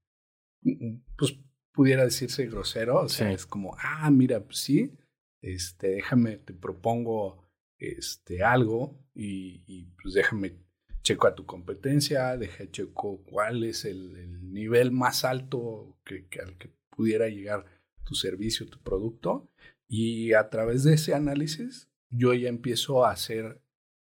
[1.18, 1.38] pues
[1.72, 4.96] pudiera decirse grosero, o sea, es como, ah, mira, pues sí,
[5.42, 7.45] este, déjame, te propongo
[7.78, 10.58] este, algo y, pues déjame
[11.02, 16.58] checo a tu competencia, deja checo cuál es el, el nivel más alto que, al
[16.58, 17.64] que pudiera llegar
[18.04, 19.50] tu servicio, tu producto,
[19.88, 23.60] y a través de ese análisis yo ya empiezo a hacer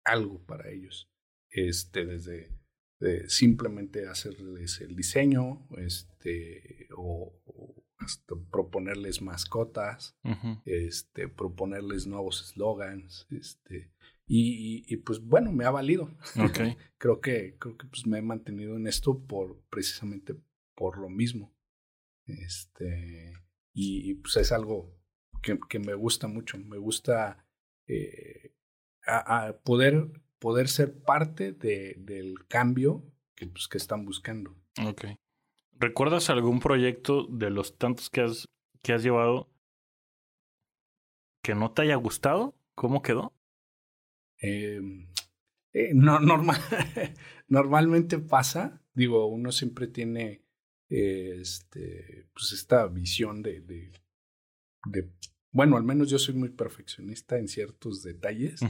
[0.03, 1.09] algo para ellos.
[1.49, 2.55] Este, desde
[3.27, 7.33] simplemente hacerles el diseño, este, o,
[7.97, 10.17] hasta proponerles mascotas,
[10.65, 13.91] este, proponerles nuevos eslogans, este,
[14.27, 16.09] y, y, pues bueno, me ha valido.
[16.49, 16.77] Okay.
[16.97, 20.35] creo que, creo que pues me he mantenido en esto por precisamente
[20.73, 21.55] por lo mismo.
[22.25, 23.33] Este,
[23.73, 24.97] y, pues es algo
[25.43, 26.57] que, que, me gusta mucho.
[26.57, 27.45] Me gusta
[27.87, 28.55] eh,
[29.05, 33.05] a, poder, poder ser parte de, del cambio
[33.35, 34.57] que, pues, que están buscando.
[34.83, 35.05] Ok.
[35.77, 38.45] ¿Recuerdas algún proyecto de los tantos que has,
[38.81, 39.49] que has llevado
[41.43, 42.55] que no te haya gustado?
[42.75, 43.33] ¿Cómo quedó?
[44.41, 44.81] Eh,
[45.73, 46.59] eh, no, normal,
[47.47, 50.45] normalmente pasa, digo, uno siempre tiene
[50.89, 53.91] este, pues esta visión de, de,
[54.85, 55.11] de,
[55.51, 58.61] bueno, al menos yo soy muy perfeccionista en ciertos detalles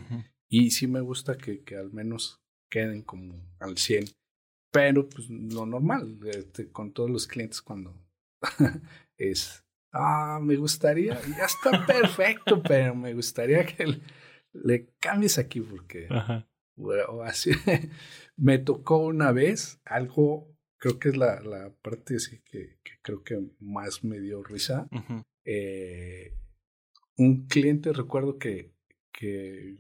[0.48, 4.06] y sí me gusta que, que, al menos queden como al 100,
[4.76, 7.98] pero pues lo normal este, con todos los clientes cuando
[9.18, 14.02] es, ah, me gustaría, ya está perfecto, pero me gustaría que
[14.52, 16.10] le, cambies aquí porque...
[16.78, 17.52] Bueno, así
[18.36, 23.24] me tocó una vez algo creo que es la, la parte sí que, que, creo
[23.24, 24.90] que más me dio risa.
[25.46, 26.36] eh,
[27.16, 28.74] un cliente, recuerdo que,
[29.14, 29.78] que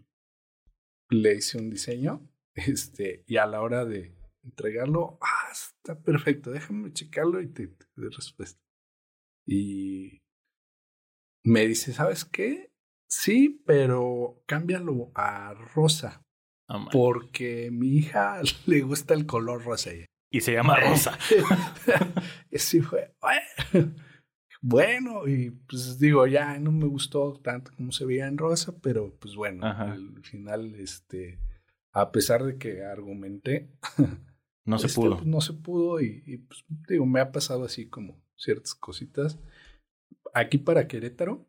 [1.10, 4.15] le hice un diseño este, y a la hora de
[4.46, 8.62] entregarlo, ah, está perfecto, déjame checarlo y te, te doy respuesta.
[9.46, 10.22] Y
[11.44, 12.72] me dice, ¿sabes qué?
[13.08, 16.22] Sí, pero cámbialo a rosa.
[16.68, 19.92] Oh, porque mi hija le gusta el color rosa
[20.32, 21.18] y se llama Rosa.
[22.52, 23.14] sí fue,
[24.62, 29.16] bueno, y pues digo, ya no me gustó tanto como se veía en Rosa, pero
[29.18, 31.40] pues bueno, al final, este,
[31.94, 33.70] a pesar de que argumenté,
[34.66, 35.18] no se este, pudo.
[35.18, 39.40] Pues, no se pudo y, pues digo, me ha pasado así como ciertas cositas.
[40.34, 41.48] Aquí para Querétaro,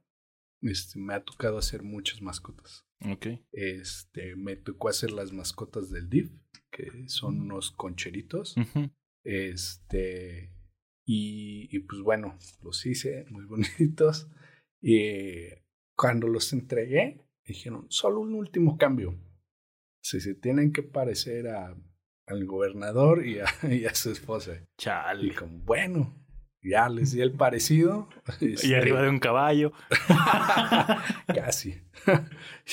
[0.60, 2.86] este, me ha tocado hacer muchas mascotas.
[3.10, 3.26] Ok.
[3.52, 6.30] Este, me tocó hacer las mascotas del DIF
[6.70, 8.54] que son unos concheritos.
[9.24, 10.54] Este,
[11.06, 14.28] y, y, pues bueno, los hice muy bonitos.
[14.80, 15.48] Y
[15.96, 19.18] cuando los entregué, dijeron, solo un último cambio.
[20.02, 21.76] Si se tienen que parecer a,
[22.26, 24.52] al gobernador y a, y a su esposa.
[24.78, 25.26] Chale.
[25.26, 26.14] Y como, bueno,
[26.62, 28.08] ya les di el parecido.
[28.40, 29.72] y este arriba de un caballo.
[31.26, 31.80] Casi.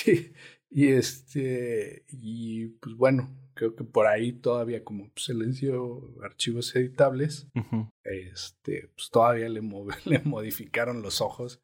[0.05, 0.31] y,
[0.69, 6.75] y, este, y pues bueno, creo que por ahí todavía como se les dio archivos
[6.75, 7.47] editables,
[8.03, 9.61] este, pues todavía le,
[10.05, 11.61] le modificaron los ojos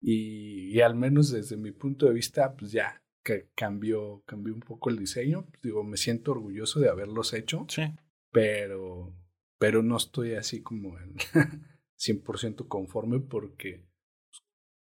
[0.00, 4.60] y, y, al menos desde mi punto de vista, pues ya que cambió, cambió un
[4.60, 5.48] poco el diseño.
[5.60, 7.66] Digo, me siento orgulloso de haberlos hecho.
[7.68, 7.82] Sí.
[8.30, 9.12] Pero,
[9.58, 11.16] pero no estoy así como en
[11.98, 13.84] 100% conforme porque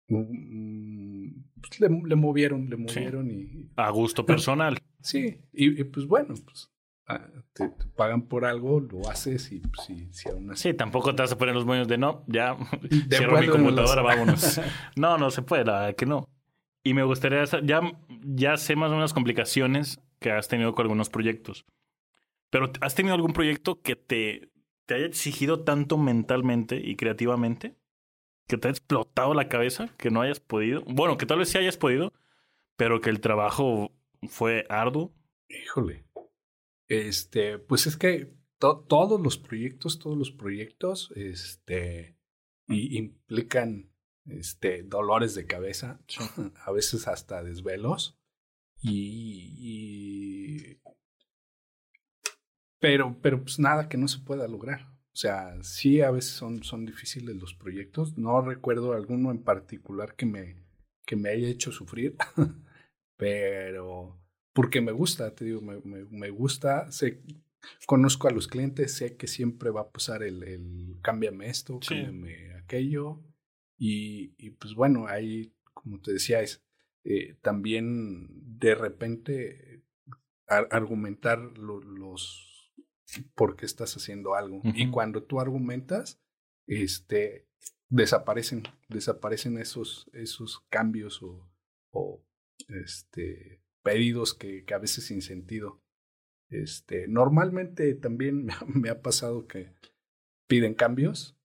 [0.08, 1.28] mm,
[1.62, 3.70] pues, le, le, movieron, le movieron y...
[3.76, 4.80] A gusto personal.
[5.04, 6.74] Sí, y, y pues bueno, pues
[7.06, 7.20] Ah,
[7.52, 10.70] te, pagan por algo, lo haces y pues, si, si aún así.
[10.70, 12.56] Sí, tampoco te vas a poner los moños de no, ya
[13.10, 14.62] cierro mi computadora, vámonos.
[14.96, 16.30] no, no se puede, la verdad que no.
[16.84, 17.82] Y me gustaría, ya,
[18.22, 21.66] ya sé más o menos complicaciones que has tenido con algunos proyectos.
[22.50, 24.52] Pero ¿has tenido algún proyecto que te,
[24.86, 27.76] te haya exigido tanto mentalmente y creativamente?
[28.48, 30.84] Que te haya explotado la cabeza, que no hayas podido.
[30.86, 32.14] Bueno, que tal vez sí hayas podido,
[32.76, 33.92] pero que el trabajo
[34.28, 35.14] fue arduo.
[35.48, 36.06] Híjole.
[36.90, 42.18] Este, pues es que todos los proyectos, todos los proyectos, este,
[42.68, 43.93] implican
[44.26, 46.00] este, dolores de cabeza,
[46.66, 48.18] a veces hasta desvelos.
[48.82, 50.78] Y,
[52.80, 54.88] pero, pero pues nada que no se pueda lograr.
[55.14, 58.18] O sea, sí a veces son, son difíciles los proyectos.
[58.18, 60.58] No recuerdo alguno en particular que me,
[61.06, 62.18] que me haya hecho sufrir,
[63.18, 64.20] pero
[64.54, 67.22] porque me gusta, te digo, me, me, me, gusta, sé,
[67.86, 72.54] conozco a los clientes, sé que siempre va a pasar el, el cámbiame esto, cámbiame
[72.56, 73.22] aquello,
[73.86, 76.64] y, y, pues bueno, ahí, como te decía, es
[77.04, 79.84] eh, también de repente
[80.48, 82.72] argumentar los
[83.36, 84.62] por qué estás haciendo algo.
[84.64, 86.22] Y cuando tú argumentas,
[86.66, 87.50] este,
[87.90, 91.52] desaparecen, desaparecen esos, esos cambios o,
[91.92, 92.24] o
[92.70, 95.84] este, pedidos que, que a veces sin sentido.
[96.48, 99.74] Este, normalmente también me ha pasado que
[100.48, 101.38] piden cambios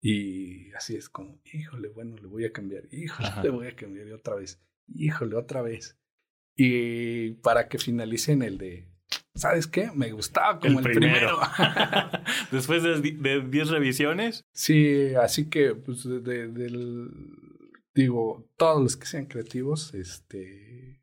[0.00, 4.08] y así es como, híjole, bueno, le voy a cambiar, híjole, le voy a cambiar
[4.08, 5.98] y otra vez, híjole, otra vez.
[6.56, 8.86] Y para que finalicen el de,
[9.34, 9.90] ¿sabes qué?
[9.94, 11.38] Me gustaba como el, primero.
[12.50, 14.44] Después de 10 revisiones.
[14.52, 17.10] Sí, así que, pues, de, del,
[17.94, 21.00] digo, todos los que sean creativos, este,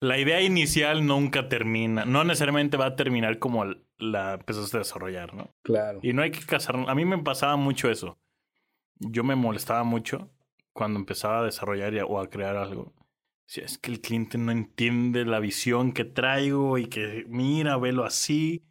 [0.00, 2.04] la idea inicial nunca termina.
[2.04, 3.64] No necesariamente va a terminar como
[4.00, 5.54] la empezaste a desarrollar, ¿no?
[5.62, 6.00] Claro.
[6.02, 6.76] Y no hay que casar.
[6.88, 8.18] A mí me pasaba mucho eso.
[8.98, 10.30] Yo me molestaba mucho
[10.72, 12.92] cuando empezaba a desarrollar o a crear algo.
[13.46, 18.04] Si es que el cliente no entiende la visión que traigo y que mira, velo
[18.04, 18.64] así.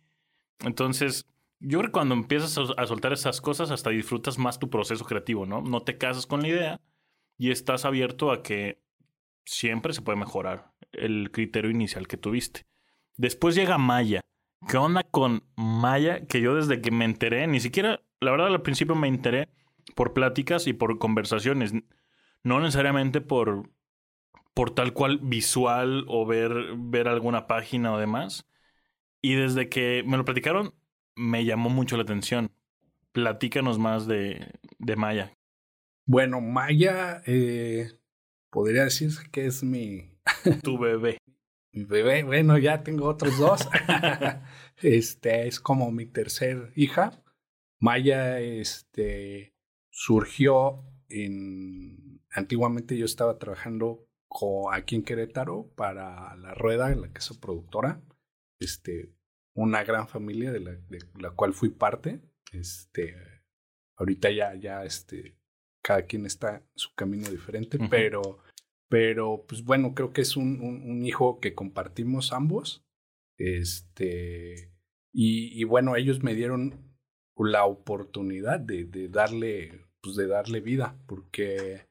[0.60, 1.28] Entonces,
[1.60, 5.46] yo creo que cuando empiezas a soltar esas cosas, hasta disfrutas más tu proceso creativo,
[5.46, 5.62] ¿no?
[5.62, 6.82] No te casas con la idea
[7.38, 8.82] y estás abierto a que
[9.46, 12.65] siempre se puede mejorar el criterio inicial que tuviste.
[13.18, 14.22] Después llega Maya.
[14.67, 16.26] ¿Qué onda con Maya?
[16.28, 19.50] Que yo desde que me enteré, ni siquiera, la verdad al principio me enteré
[19.95, 21.74] por pláticas y por conversaciones,
[22.43, 23.69] no necesariamente por,
[24.54, 28.48] por tal cual visual o ver, ver alguna página o demás.
[29.22, 30.74] Y desde que me lo platicaron,
[31.15, 32.52] me llamó mucho la atención.
[33.12, 35.34] Platícanos más de, de Maya.
[36.06, 37.91] Bueno, Maya, eh,
[38.50, 40.12] podría decir que es mi...
[40.63, 41.17] tu bebé.
[41.71, 43.67] Mi bebé, bueno, ya tengo otros dos.
[44.82, 47.23] este es como mi tercer hija.
[47.79, 49.55] Maya, este,
[49.89, 52.21] surgió en...
[52.32, 54.08] Antiguamente yo estaba trabajando
[54.71, 58.01] aquí en Querétaro para La Rueda, la que es productora.
[58.60, 59.15] Este,
[59.53, 62.21] una gran familia de la, de la cual fui parte.
[62.51, 63.15] Este,
[63.95, 65.38] ahorita ya, ya, este,
[65.82, 68.39] cada quien está su camino diferente, pero,
[68.89, 72.84] pero, pues bueno, creo que es un, un, hijo que compartimos ambos.
[73.38, 74.73] Este,
[75.13, 76.97] y, y, bueno, ellos me dieron
[77.38, 81.88] la oportunidad de, de, darle, pues de darle vida, porque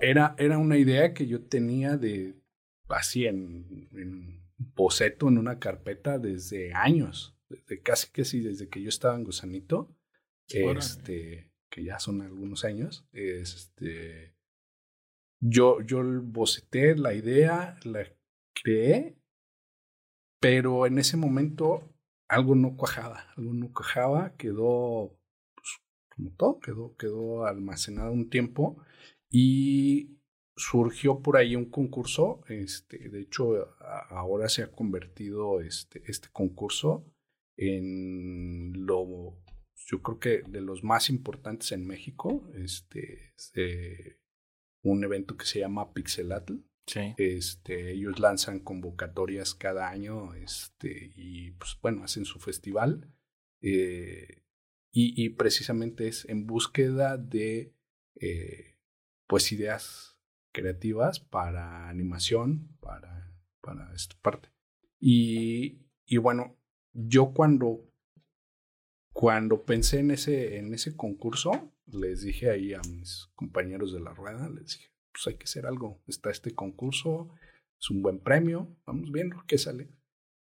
[0.00, 2.34] era, era una idea que yo tenía de,
[2.88, 8.82] así en, en boceto, en una carpeta desde años, desde casi que sí, desde que
[8.82, 9.94] yo estaba en Gusanito.
[10.52, 14.34] Este, que ya son algunos años, este,
[15.40, 18.06] yo, yo boceté la idea, la
[18.54, 19.16] creé,
[20.38, 21.94] pero en ese momento
[22.28, 25.18] algo no cuajaba, algo no cuajaba, quedó,
[25.54, 25.68] pues,
[26.14, 28.76] como todo, quedó, quedó almacenado un tiempo
[29.30, 30.18] y
[30.56, 33.74] surgió por ahí un concurso, este, de hecho
[34.10, 37.06] ahora se ha convertido este, este concurso
[37.56, 39.42] en lo
[39.86, 43.32] yo creo que de los más importantes en México, este,
[44.82, 46.54] un evento que se llama Pixelatl.
[46.86, 47.14] Sí.
[47.18, 53.08] Este, ellos lanzan convocatorias cada año, este, y pues bueno, hacen su festival.
[53.60, 54.42] Eh,
[54.92, 57.72] y, y, precisamente es en búsqueda de
[58.16, 58.78] eh,
[59.28, 60.18] pues ideas
[60.52, 64.50] creativas para animación, para, para esta parte.
[64.98, 66.56] Y, y bueno,
[66.92, 67.88] yo cuando,
[69.12, 74.12] cuando pensé en ese, en ese concurso, les dije ahí a mis compañeros de la
[74.12, 76.02] rueda, les dije, pues hay que hacer algo.
[76.06, 77.30] Está este concurso,
[77.78, 79.90] es un buen premio, vamos viendo qué sale.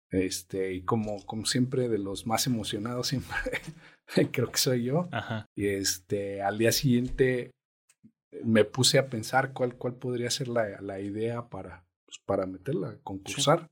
[0.10, 3.36] Este, y como, como siempre, de los más emocionados, siempre
[4.32, 5.10] creo que soy yo.
[5.56, 7.52] Y este, al día siguiente
[8.44, 12.90] me puse a pensar cuál, cuál podría ser la, la idea para, pues, para meterla
[12.90, 13.70] a concursar.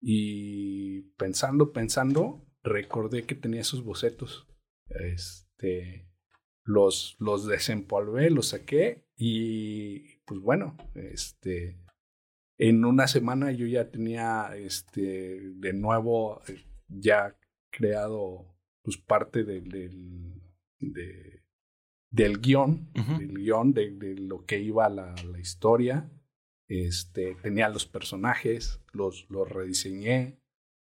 [0.00, 4.46] Y pensando, pensando, recordé que tenía esos bocetos.
[4.88, 6.11] Este,
[6.64, 11.78] los, los desempolvé, los saqué y pues bueno, este,
[12.58, 17.36] en una semana yo ya tenía este, de nuevo eh, ya
[17.70, 18.46] creado
[18.82, 19.68] pues parte del,
[20.78, 21.42] de,
[22.10, 26.10] del guion, del guion de, de, lo que iba la, la historia.
[26.68, 30.40] Este, tenía los personajes, los, los rediseñé.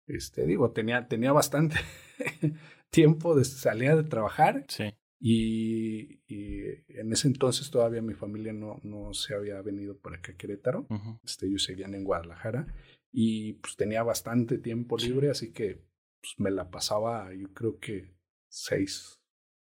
[0.07, 1.75] Este, digo, tenía, tenía bastante
[2.89, 4.65] tiempo de salir de trabajar.
[4.67, 4.93] Sí.
[5.23, 10.35] Y, en ese entonces todavía mi familia no, no se había venido para acá a
[10.35, 10.87] Querétaro.
[11.23, 12.67] este, ellos seguían en Guadalajara.
[13.11, 15.83] Y pues tenía bastante tiempo libre, así que
[16.21, 18.15] pues, me la pasaba, yo creo que
[18.49, 19.21] seis,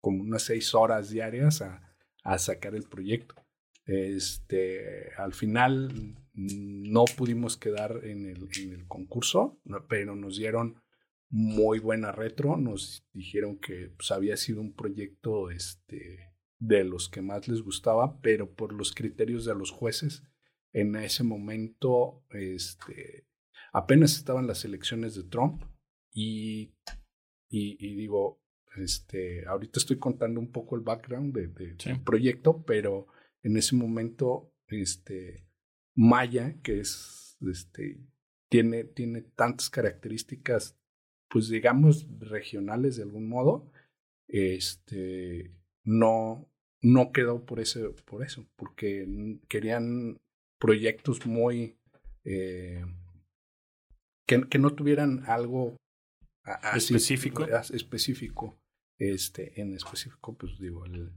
[0.01, 3.35] como unas seis horas diarias a, a sacar el proyecto.
[3.85, 10.81] Este, al final no pudimos quedar en el, en el concurso, pero nos dieron
[11.29, 12.57] muy buena retro.
[12.57, 18.19] Nos dijeron que pues, había sido un proyecto este, de los que más les gustaba,
[18.21, 20.23] pero por los criterios de los jueces,
[20.73, 23.27] en ese momento este,
[23.71, 25.63] apenas estaban las elecciones de Trump
[26.11, 26.73] y,
[27.49, 28.41] y, digo,
[28.77, 33.07] este, ahorita estoy contando un poco el background de, del proyecto, pero
[33.41, 35.47] en ese momento, este,
[35.93, 38.01] Maya, que es, este,
[38.49, 40.77] tiene, tiene tantas características
[41.35, 43.69] pues digamos, regionales de algún modo,
[44.29, 45.51] este,
[45.83, 46.49] no,
[46.81, 50.15] no quedó por, ese, por eso, porque querían
[50.61, 51.77] proyectos muy...
[52.23, 52.85] Eh,
[54.25, 55.75] que, que, no tuvieran algo
[56.73, 57.45] específico.
[57.73, 58.57] específico.
[58.97, 61.11] Este, en específico, pues digo, el,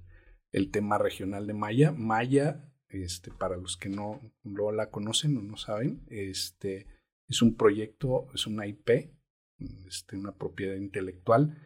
[0.50, 1.92] el tema regional de Maya.
[1.92, 6.88] Maya, este, para los que no, no la conocen o no saben, este,
[7.28, 9.16] es un proyecto, es una IP
[9.86, 11.58] este, una propiedad intelectual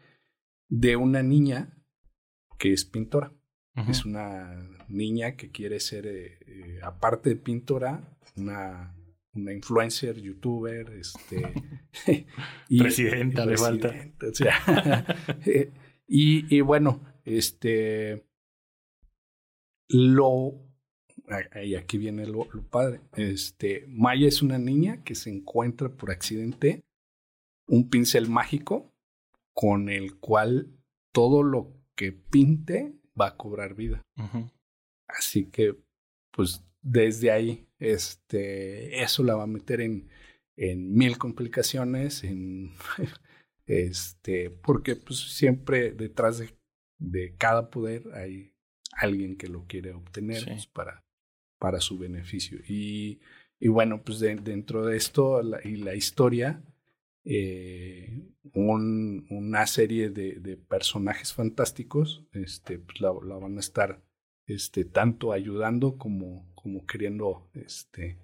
[0.68, 1.76] de una niña
[2.58, 3.32] que es pintora.
[3.88, 8.94] Es una niña que quiere ser, eh, eh, aparte de pintora, una,
[9.32, 11.54] una influencer, youtuber, este,
[12.68, 13.94] y, presidenta, de falta.
[16.06, 18.26] y, y, bueno, este,
[19.88, 20.52] lo,
[21.64, 26.10] y aquí viene lo, lo, padre, este, Maya es una niña que se encuentra por
[26.10, 26.84] accidente
[27.72, 28.94] un pincel mágico
[29.54, 30.76] con el cual
[31.10, 34.02] todo lo que pinte va a cobrar vida.
[35.08, 35.78] Así que,
[36.32, 40.10] pues desde ahí, este, eso la va a meter en,
[40.54, 42.72] en mil complicaciones, en,
[43.66, 46.50] este, porque pues siempre detrás de,
[46.98, 48.52] de cada poder hay
[48.92, 51.06] alguien que lo quiere obtener pues, para,
[51.58, 52.58] para su beneficio.
[52.68, 53.20] Y,
[53.58, 56.62] y bueno, pues dentro de esto y la historia,
[57.24, 64.02] eh, un, una serie de, de, personajes fantásticos, este, pues la, la, van a estar
[64.46, 68.18] este, tanto ayudando como, como queriendo este,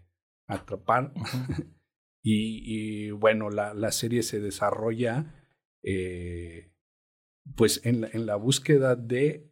[0.46, 1.12] atrapar.
[2.22, 5.34] y, y, bueno, la, la, serie se desarrolla
[5.82, 6.72] eh,
[7.56, 9.48] pues en la, en la búsqueda de,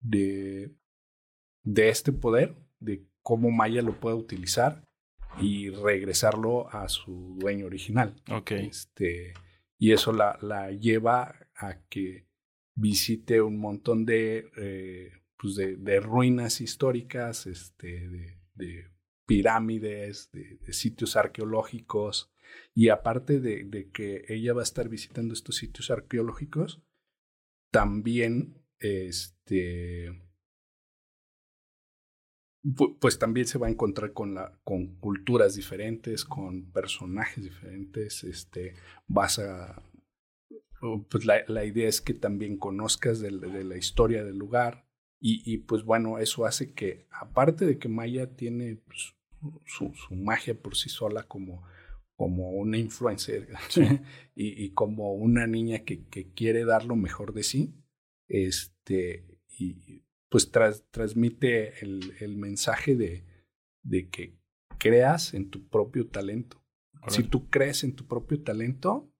[0.00, 0.74] de,
[1.62, 4.87] de este poder, de cómo Maya lo puede utilizar
[5.40, 8.14] y regresarlo a su dueño original.
[8.50, 9.34] Este,
[9.78, 12.26] y eso la, la lleva a que
[12.74, 18.90] visite un montón de, eh, pues de, de, ruinas históricas, este, de, de
[19.26, 22.32] pirámides, de, sitios arqueológicos.
[22.74, 26.82] Y aparte de, de, que ella va a estar visitando estos sitios arqueológicos,
[27.70, 30.27] también este,
[33.00, 38.74] pues también se va a encontrar con, la, con culturas diferentes, con personajes diferentes, este,
[39.06, 39.82] vas a,
[41.08, 44.88] pues la, la idea es que también conozcas de, de la historia del lugar
[45.20, 49.14] y, y, pues bueno, eso hace que, aparte de que Maya tiene pues,
[49.66, 51.64] su, su, magia por sí sola como,
[52.14, 53.48] como una influencer
[54.34, 57.74] y, y, como una niña que, que, quiere dar lo mejor de sí,
[58.28, 63.24] este, y pues transmite el, el, mensaje de,
[63.82, 64.38] de que
[64.78, 66.62] creas en tu propio talento.
[67.08, 69.10] Si tú crees en tu propio talento,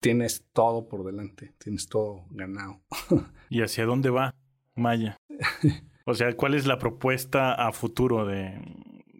[0.00, 2.82] tienes todo por delante, tienes todo ganado.
[3.50, 4.34] ¿Y hacia dónde va
[4.74, 5.16] Maya?
[6.04, 8.60] O sea, ¿cuál es la propuesta a futuro de,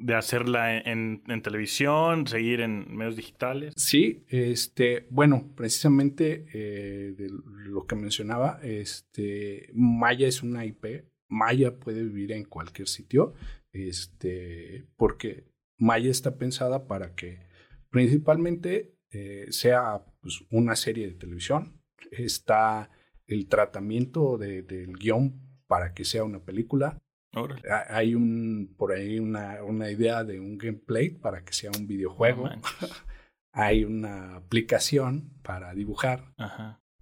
[0.02, 3.72] de hacerla en, en, televisión, seguir en medios digitales?
[3.76, 11.06] Sí, este, bueno, precisamente eh, de lo que mencionaba, este, Maya es una IP.
[11.28, 13.34] Maya puede vivir en cualquier sitio,
[13.72, 15.46] este, porque
[15.78, 17.40] Maya está pensada para que
[17.90, 21.80] principalmente eh, sea pues, una serie de televisión.
[22.10, 22.90] Está
[23.26, 27.01] el tratamiento de, del guion para que sea una película.
[27.88, 32.48] Hay un, por ahí una, una, idea de un gameplay para que sea un videojuego.
[33.52, 36.34] Hay una aplicación para dibujar.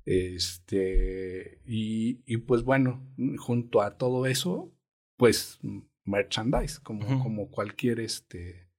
[0.04, 3.06] Este, y, y, pues bueno,
[3.38, 4.72] junto a todo eso,
[5.16, 5.60] pues
[6.04, 8.70] merchandise, como, como cualquier este,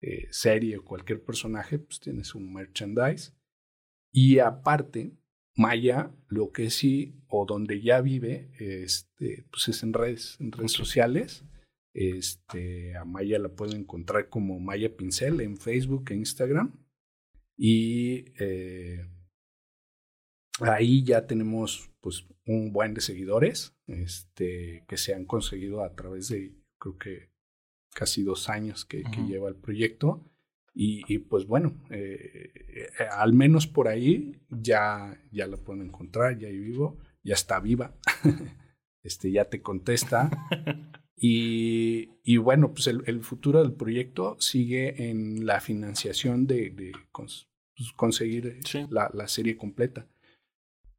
[0.00, 3.32] eh, serie o cualquier personaje, pues tiene su merchandise.
[4.12, 5.16] Y aparte,
[5.56, 10.72] Maya, lo que sí, o donde ya vive, este, pues es en redes, en redes
[10.72, 11.44] sociales.
[11.94, 16.84] Este, a Maya la pueden encontrar como Maya Pincel en Facebook e Instagram.
[17.56, 19.08] Y eh,
[20.60, 26.28] ahí ya tenemos pues un buen de seguidores este, que se han conseguido a través
[26.28, 27.30] de, creo que
[27.94, 30.30] casi dos años que, lleva el proyecto.
[30.78, 36.48] Y, pues bueno, eh, eh, al menos por ahí ya, ya la pueden encontrar, ya
[36.48, 37.96] ahí vivo, ya está viva,
[39.02, 40.30] este, ya te contesta.
[41.16, 47.48] y, y, bueno, pues el, futuro del proyecto sigue en la financiación de, de pues,
[47.96, 48.60] conseguir
[48.90, 50.06] la, la, serie completa.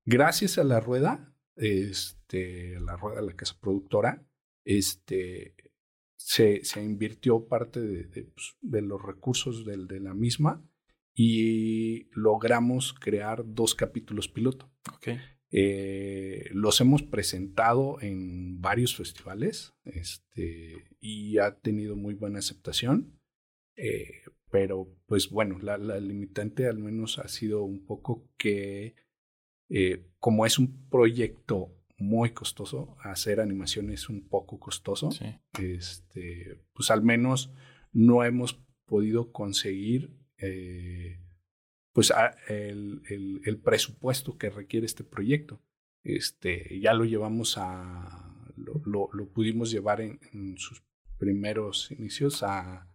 [0.06, 4.26] Gracias a la rueda, este, la rueda de la casa productora,
[4.66, 5.54] este,
[6.18, 10.68] se, se invirtió parte de, de, pues, de los recursos de, de, la misma
[11.14, 14.70] y logramos crear dos capítulos piloto.
[14.98, 15.18] Okay.
[15.50, 23.20] Eh, los hemos presentado en varios festivales este, y ha tenido muy buena aceptación.
[23.76, 28.96] Eh, pero pues bueno, la, la, limitante al menos ha sido un poco que
[29.70, 32.96] eh, como es un proyecto muy costoso.
[33.02, 35.10] Hacer animación es un poco costoso.
[35.60, 37.52] Este, pues al menos
[37.92, 41.20] no hemos podido conseguir eh,
[41.92, 42.14] pues
[42.48, 43.02] el,
[43.44, 45.60] el, presupuesto que requiere este proyecto.
[46.04, 50.84] Este, ya lo llevamos a, lo, lo, pudimos llevar en, sus
[51.18, 52.88] primeros inicios a,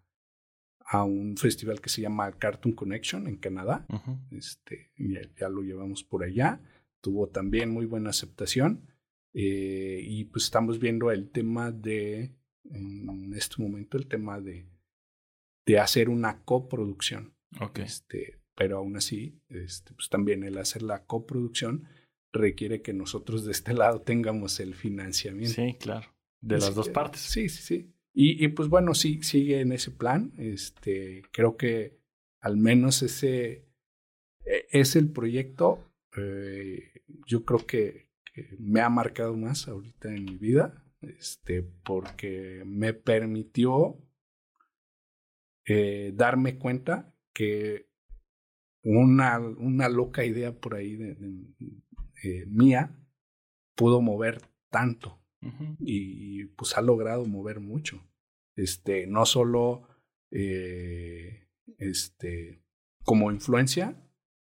[0.86, 3.86] a un festival que se llama Cartoon Connection en Canadá.
[4.30, 6.60] este, ya, ya, lo llevamos por allá.
[7.00, 8.91] Tuvo también muy buena aceptación.
[9.34, 14.66] Eh, y pues estamos viendo el tema de, en este momento, el tema de,
[15.66, 17.34] de hacer una coproducción.
[17.60, 17.84] Okay.
[17.84, 21.88] Este, pero aún así, este, pues también el hacer la coproducción
[22.32, 25.54] requiere que nosotros de este lado tengamos el financiamiento.
[25.54, 26.08] Sí, claro.
[26.40, 27.20] De las dos partes.
[27.20, 27.94] Sí, sí, sí.
[28.14, 30.32] Y, y, pues bueno, sí, sigue en ese plan.
[30.36, 31.98] Este, creo que
[32.40, 33.68] al menos ese
[34.44, 35.92] e, es el proyecto.
[36.16, 38.11] Eh, yo creo que
[38.58, 43.98] me ha marcado más ahorita en mi vida, este, porque me permitió
[45.64, 47.88] eh, darme cuenta que
[48.82, 51.16] una, una loca idea por ahí de,
[52.24, 52.98] eh, mía
[53.74, 55.18] pudo mover tanto
[55.80, 58.08] y pues ha logrado mover mucho.
[58.54, 59.88] Este, no solo
[60.30, 62.62] eh, este,
[63.02, 64.00] como influencia,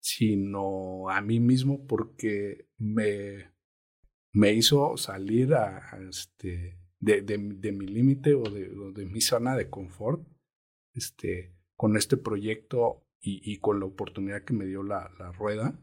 [0.02, 3.53] sino a mí mismo porque me
[4.34, 9.56] me hizo salir a, este, de, de, de mi límite o de, de, mi zona
[9.56, 10.28] de confort
[10.94, 15.80] este, con este proyecto y, y con la oportunidad que me dio la, la rueda,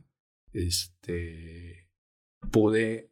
[0.52, 1.88] este,
[2.50, 3.10] pude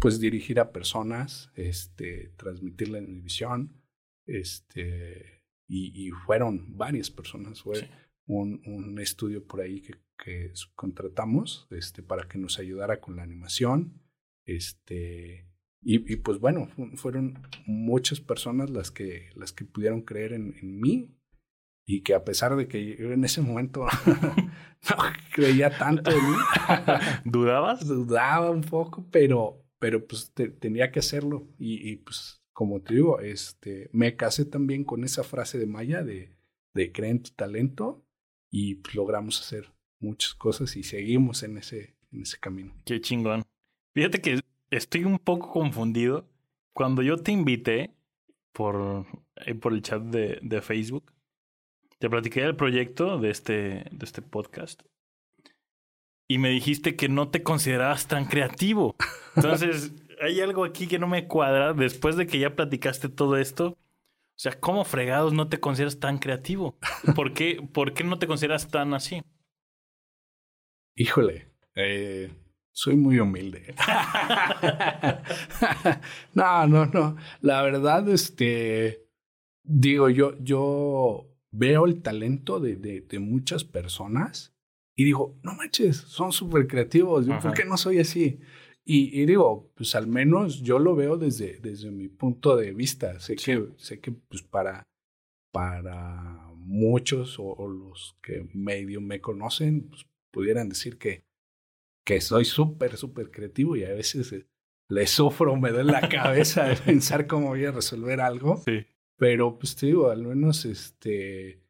[0.00, 3.82] pues dirigir a personas, este, transmitirle mi visión,
[4.26, 7.88] este, y, y fueron varias personas, fue
[8.26, 13.22] un, un, estudio por ahí que, que contratamos este, para que nos ayudara con la
[13.22, 14.00] animación,
[14.56, 15.48] este,
[15.82, 20.80] y, y, pues bueno, fueron muchas personas las que, las que pudieron creer en, en
[20.80, 21.16] mí
[21.86, 24.96] y que a pesar de que yo en ese momento no
[25.32, 26.36] creía tanto en mí.
[27.24, 27.86] ¿Dudabas?
[27.86, 31.48] Dudaba un poco, pero, pero pues tenía que hacerlo.
[31.58, 36.02] Y, y, pues como te digo, este, me casé también con esa frase de Maya
[36.02, 36.36] de,
[36.74, 38.06] de creer en tu talento
[38.50, 42.74] y pues, logramos hacer muchas cosas y seguimos en ese, en ese camino.
[42.84, 43.44] Qué chingón.
[43.94, 46.28] Fíjate que estoy un poco confundido.
[46.72, 47.94] Cuando yo te invité,
[48.52, 49.06] por,
[49.60, 51.12] por el chat de, de Facebook.
[51.98, 53.52] Te platiqué del proyecto de este,
[53.90, 54.82] de este podcast.
[56.28, 58.96] Y me dijiste que no te considerabas tan creativo.
[59.36, 61.72] Entonces, hay algo aquí que no me cuadra.
[61.72, 63.76] Después de que ya platicaste todo esto, o
[64.36, 66.78] sea, ¿cómo fregados no te consideras tan creativo?
[67.14, 69.22] ¿Por qué, ¿por qué no te consideras tan así?
[70.94, 72.32] Híjole, eh,
[72.72, 73.74] soy muy humilde.
[76.34, 77.16] no, no, no.
[77.40, 79.06] La verdad, este,
[79.62, 84.54] digo, yo, yo veo el talento de, de, de muchas personas
[85.00, 87.26] y digo, no manches, son súper creativos.
[87.40, 88.38] ¿Por qué no soy así?
[88.84, 93.18] Y, digo, pues al menos yo lo veo desde, desde mi punto de vista.
[93.18, 94.82] Sé que, sé que pues para,
[95.52, 101.24] para muchos o, los que medio me conocen, pues pudieran decir que,
[102.04, 104.46] que soy súper, súper creativo y a veces eh,
[104.88, 108.56] le sufro, me duele la cabeza de pensar cómo voy a resolver algo.
[108.58, 108.86] Sí.
[109.16, 111.62] Pero pues te digo, al menos este...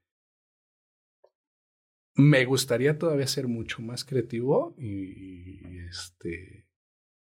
[2.15, 6.67] Me gustaría todavía ser mucho más creativo y, y este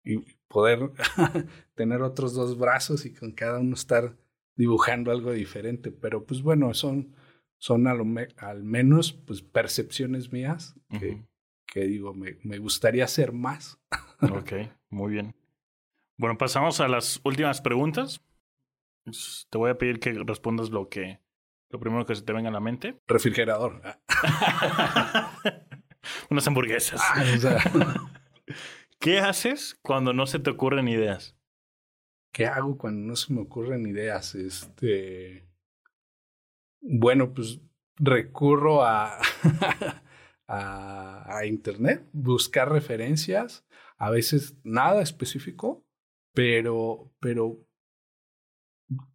[0.03, 0.17] y
[0.47, 0.91] poder
[1.75, 4.17] tener otros dos brazos y con cada uno estar
[4.55, 5.91] dibujando algo diferente.
[5.91, 7.15] Pero pues bueno, son,
[7.57, 11.23] son al menos pues percepciones mías que,
[11.71, 13.79] que digo, me, me, gustaría hacer más.
[14.21, 14.51] ok,
[14.89, 15.33] muy bien.
[16.17, 18.21] Bueno, pasamos a las últimas preguntas.
[19.49, 21.21] Te voy a pedir que respondas lo que
[21.69, 23.01] lo primero que se te venga a la mente.
[23.07, 23.81] Refrigerador.
[26.29, 27.01] Unas hamburguesas.
[27.01, 27.57] Ah, o sea.
[28.99, 31.37] ¿Qué haces cuando no se te ocurren ideas?
[32.33, 34.35] ¿Qué hago cuando no se me ocurren ideas?
[34.35, 35.47] Este.
[36.81, 37.61] Bueno, pues
[37.95, 39.17] recurro a,
[40.51, 43.65] a, internet, buscar referencias,
[43.97, 45.85] a veces nada específico,
[46.33, 47.65] pero, pero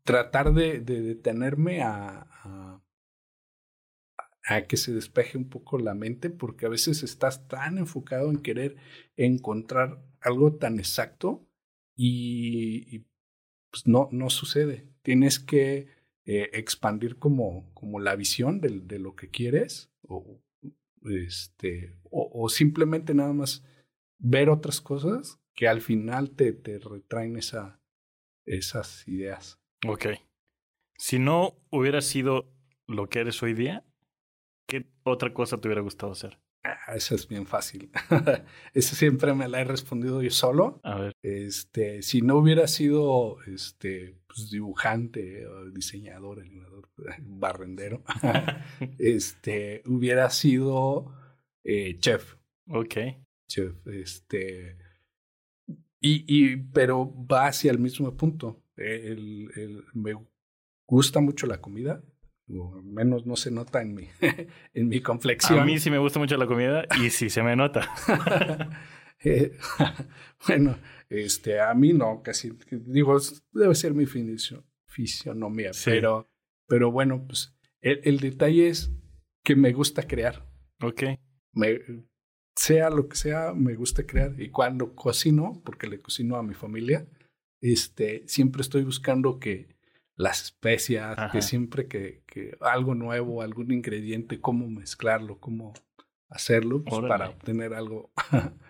[0.05, 2.83] tratar de, de detenerme a, a,
[4.47, 8.39] a que se despeje un poco la mente, porque a veces estás tan enfocado en
[8.39, 8.77] querer
[9.17, 11.47] encontrar algo tan exacto
[11.97, 13.01] y,
[13.71, 14.89] pues no, no sucede.
[15.03, 15.89] Tienes que
[16.25, 20.41] eh, expandir como, como la visión de, de, lo que quieres o,
[21.09, 23.65] este, o, o, simplemente nada más
[24.19, 27.81] ver otras cosas que al final te, te retraen esa,
[28.45, 29.59] esas ideas.
[29.87, 30.07] Ok.
[30.99, 32.53] Si no hubiera sido
[32.87, 33.85] lo que eres hoy día,
[34.67, 36.39] ¿Qué otra cosa te hubiera gustado hacer?
[36.87, 37.91] Ah, esa es bien fácil.
[38.73, 40.81] Esa siempre me la he respondido yo solo.
[40.85, 41.13] A ver.
[41.21, 46.89] Este, si no hubiera sido este, pues, dibujante diseñador, animador,
[47.23, 48.05] barrendero,
[48.99, 51.13] este, hubiera sido
[51.65, 52.37] eh, chef.
[52.69, 52.95] Ok.
[53.49, 54.79] Chef, este.
[56.01, 58.63] Y, y, pero va hacia el mismo punto.
[58.77, 60.15] El, el, me
[60.87, 62.01] gusta mucho la comida
[62.49, 64.09] o menos no se nota en mi,
[64.75, 65.59] en mi complexión.
[65.59, 67.89] A mí sí me gusta mucho la comida y sí se me nota.
[69.25, 69.57] eh,
[70.47, 70.79] bueno,
[71.09, 73.19] este, a mí no, casi, digo,
[73.53, 74.07] debe ser mi
[74.87, 75.91] fisionomía, sí.
[75.91, 76.31] pero,
[76.67, 78.93] pero bueno, pues el, el, detalle es
[79.45, 80.49] que me gusta crear.
[80.81, 81.03] Ok.
[81.53, 81.81] Me,
[82.57, 84.41] sea lo que sea, me gusta crear.
[84.41, 87.07] Y cuando cocino, porque le cocino a mi familia,
[87.61, 89.76] este, siempre estoy buscando que
[90.17, 91.31] las especias, Ajá.
[91.31, 95.75] que siempre que, que, algo nuevo, algún ingrediente, cómo mezclarlo, cómo
[96.29, 98.11] hacerlo pues, para obtener algo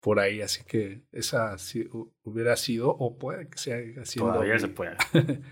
[0.00, 0.42] por ahí.
[0.42, 1.56] Así que esa
[2.22, 4.32] hubiera sido, o puede que sea haciendo.
[4.32, 4.96] Todavía se puede.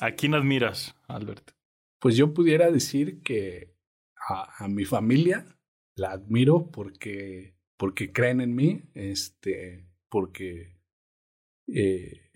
[0.00, 1.50] ¿A quién admiras, Albert?
[1.98, 3.74] Pues yo pudiera decir que
[4.16, 5.44] a, a mi familia
[5.96, 10.80] la admiro porque, porque creen en mí, este, porque
[11.68, 12.30] eh,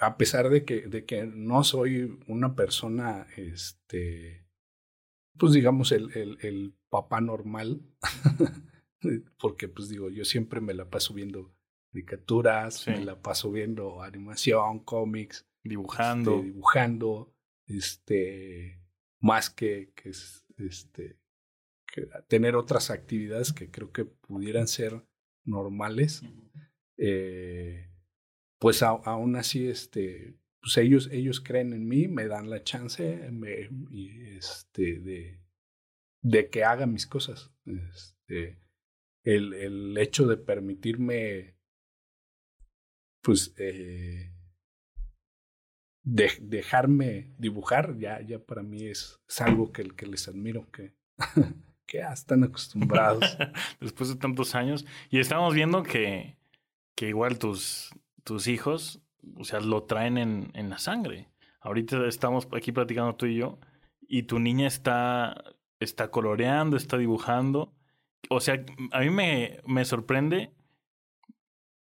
[0.00, 4.46] a pesar de que, de que no soy una persona, este,
[5.38, 7.82] pues digamos, el, el, el papá normal,
[9.38, 11.54] porque pues digo, yo siempre me la paso viendo
[11.92, 12.90] caricaturas, sí.
[12.92, 17.34] me la paso viendo animación, cómics, dibujando, este, dibujando,
[17.66, 18.82] este,
[19.20, 20.12] más que, que
[20.56, 21.18] este,
[21.86, 25.04] que tener otras actividades que creo que pudieran ser
[25.44, 26.22] normales.
[26.22, 26.70] Uh -huh.
[26.96, 27.89] eh,
[28.60, 33.02] pues aún así, este, pues ellos, ellos creen en mí, me dan la chance
[33.32, 33.70] me,
[34.36, 35.40] este, de,
[36.22, 37.50] de que haga mis cosas.
[37.64, 38.60] Este,
[39.24, 41.56] el, el hecho de permitirme,
[43.22, 44.30] pues, eh,
[46.02, 50.92] de, dejarme dibujar, ya, ya para mí es, es algo que, que les admiro, que,
[51.86, 53.38] que ya están acostumbrados.
[53.80, 56.36] Después de tantos años, y estamos viendo que,
[56.94, 57.90] que igual tus,
[58.30, 59.02] tus hijos,
[59.36, 61.28] o sea, lo traen en, en la sangre.
[61.62, 63.58] ahorita estamos aquí platicando tú y yo,
[64.06, 65.42] y tu niña está,
[65.80, 67.74] está coloreando, está dibujando.
[68.28, 70.52] O sea, a mí me, me sorprende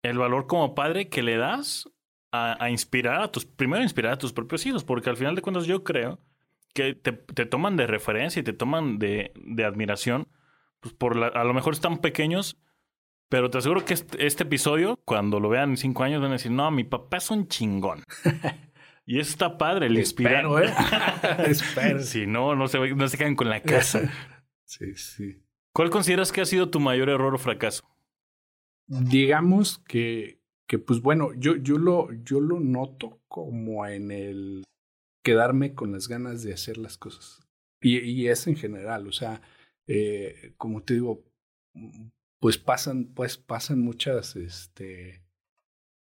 [0.03, 1.89] el valor como padre que le das
[2.33, 5.67] a, inspirar a tus, primero inspirar a tus propios hijos, porque al final de cuentas
[5.67, 6.19] yo creo
[6.75, 10.27] que te, te toman de referencia y te toman de, de admiración,
[10.81, 12.59] pues por la, a lo mejor están pequeños,
[13.35, 16.35] pero te aseguro que este, este, episodio, cuando lo vean en cinco años, van a
[16.35, 18.05] decir, no, mi papá es un chingón.
[19.07, 20.45] y eso está padre, el inspirar.
[20.45, 20.73] Espero, ¿eh?
[21.51, 21.99] Espero.
[21.99, 24.03] Si no, no se, no se quedan con la casa.
[24.65, 25.43] sí, sí.
[25.73, 27.83] ¿Cuál consideras que ha sido tu mayor error o fracaso?
[28.87, 34.63] Digamos que, que pues bueno, yo, yo, lo, yo lo noto como en el
[35.25, 37.45] quedarme con las ganas de hacer las cosas.
[37.81, 39.43] Y, y es en general, o sea,
[39.89, 41.25] eh, como te digo,
[42.45, 45.25] pues pasan, pues pasan muchas este,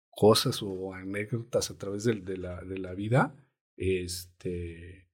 [0.08, 3.36] cosas o anécdotas a través de, de, la, de la vida,
[3.76, 5.06] este,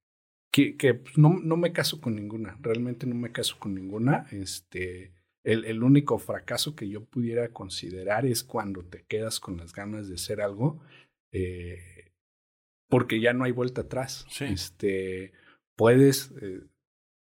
[0.53, 4.29] que, que pues, no, no me caso con ninguna, realmente no me caso con ninguna,
[4.31, 9.73] este, el, el, único fracaso que yo pudiera considerar es cuando te quedas con las
[9.73, 10.81] ganas de hacer algo,
[11.33, 12.13] eh,
[12.89, 14.27] porque ya no hay vuelta atrás.
[14.31, 14.45] Sí.
[14.45, 15.33] Este,
[15.75, 16.61] puedes eh,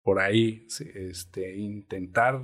[0.03, 2.43] por ahí este, intentar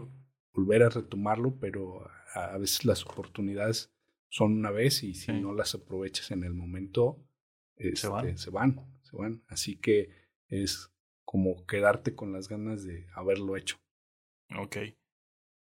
[0.52, 3.92] volver a retomarlo, pero a, a, veces las oportunidades
[4.28, 5.40] son una vez y si sí.
[5.40, 7.18] no las aprovechas en el momento,
[7.76, 8.38] este, se, van.
[8.38, 9.42] se van, se van.
[9.48, 10.10] Así que
[10.48, 10.92] es
[11.24, 13.76] como quedarte con las ganas de haberlo hecho.
[14.56, 14.76] Ok.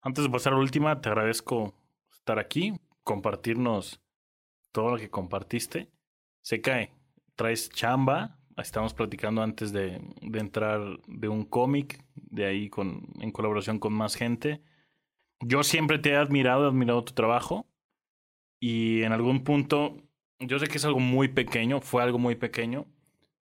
[0.01, 1.74] Antes de pasar a la última, te agradezco
[2.12, 4.01] estar aquí, compartirnos
[4.72, 5.91] todo lo que compartiste.
[6.43, 6.93] Se cae,
[7.35, 8.38] traes chamba.
[8.59, 13.93] Estamos platicando antes de, de entrar de un cómic, de ahí con, en colaboración con
[13.93, 14.63] más gente.
[15.41, 17.67] Yo siempre te he admirado, he admirado tu trabajo.
[18.61, 19.97] Y en algún punto,
[20.41, 22.87] yo sé que es algo muy pequeño, fue algo muy pequeño,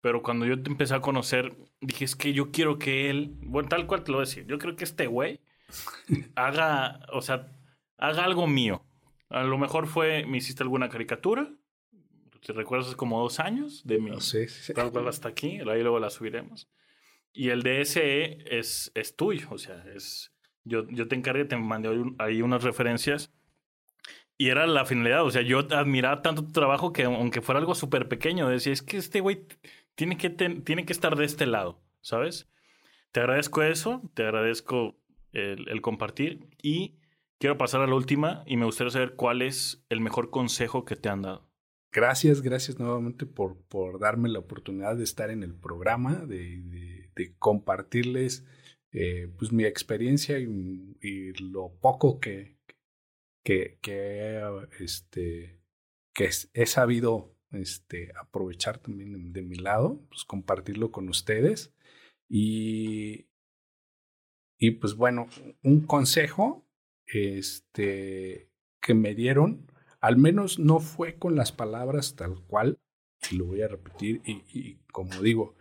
[0.01, 3.69] pero cuando yo te empecé a conocer, dije, es que yo quiero que él, bueno,
[3.69, 5.41] tal cual te lo voy a decir, yo creo que este güey
[6.37, 7.49] haga, o sea,
[7.99, 8.85] haga algo mío.
[9.29, 11.53] A lo mejor fue, me hiciste alguna caricatura.
[12.45, 12.95] ¿Te recuerdas?
[12.97, 14.11] Como dos años de mi.
[14.11, 14.73] No, sí, sí.
[15.07, 16.69] Hasta aquí, ahí luego la subiremos.
[17.33, 20.33] Y el DSE es, es tuyo, o sea, es.
[20.65, 23.33] Yo, yo te encargué, te mandé ahí unas referencias.
[24.37, 27.75] Y era la finalidad, o sea, yo admiraba tanto tu trabajo que aunque fuera algo
[27.75, 29.47] súper pequeño, decía, es que este güey
[29.95, 32.49] tiene que, ten, tiene que estar de este lado, ¿sabes?
[33.13, 34.97] Te agradezco eso, te agradezco
[35.33, 36.49] el, el, compartir.
[36.63, 36.97] Y
[37.39, 40.97] quiero pasar a la última y me gustaría saber cuál es el mejor consejo que
[40.97, 41.50] te han dado.
[41.93, 47.35] Gracias, gracias nuevamente por, por darme la oportunidad de estar en el programa, de, de,
[47.39, 48.47] compartirles
[48.93, 52.57] eh, pues mi experiencia y, y, lo poco que,
[53.45, 54.41] que, que,
[54.79, 55.61] este,
[56.15, 61.75] que he sabido este, aprovechar también de, de mi lado, pues compartirlo con ustedes.
[62.29, 63.27] Y,
[64.59, 65.29] y pues bueno,
[65.63, 66.69] un consejo
[67.07, 69.67] este, que me dieron,
[70.01, 72.79] al menos no fue con las palabras tal cual,
[73.31, 75.55] y lo voy a repetir, y, como digo,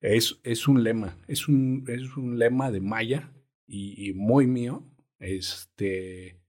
[0.00, 3.32] es, es un lema, es un, es un lema de Maya
[3.66, 4.86] y, muy mío,
[5.18, 6.40] este,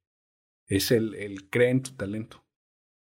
[0.67, 2.43] es el, el en tu talento,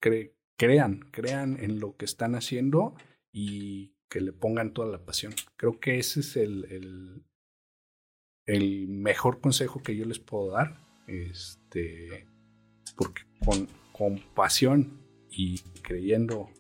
[0.01, 2.95] Cre, crean, crean en lo que están haciendo
[3.33, 5.35] y que le pongan toda la pasión.
[5.57, 7.25] Creo que ese es el, el
[8.47, 10.81] el mejor consejo que yo les puedo dar.
[11.07, 12.27] Este,
[12.97, 14.99] porque con, con pasión
[15.31, 16.51] y creyendo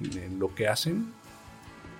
[0.00, 1.12] en lo que hacen,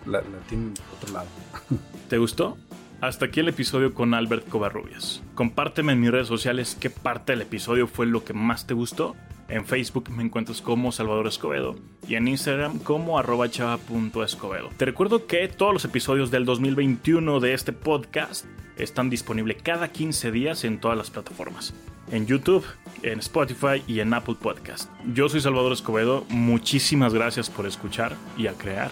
[0.06, 1.26] la, la tienen otro lado.
[2.08, 2.56] ¿Te gustó?
[3.00, 5.22] Hasta aquí el episodio con Albert Covarrubias.
[5.34, 9.16] Compárteme en mis redes sociales qué parte del episodio fue lo que más te gustó.
[9.48, 11.76] En Facebook me encuentras como Salvador Escobedo
[12.08, 14.70] y en Instagram como arroba chava.escobedo.
[14.76, 20.30] Te recuerdo que todos los episodios del 2021 de este podcast están disponibles cada 15
[20.32, 21.74] días en todas las plataformas.
[22.10, 22.64] En YouTube,
[23.02, 24.90] en Spotify y en Apple Podcast.
[25.12, 26.24] Yo soy Salvador Escobedo.
[26.28, 28.90] Muchísimas gracias por escuchar y a crear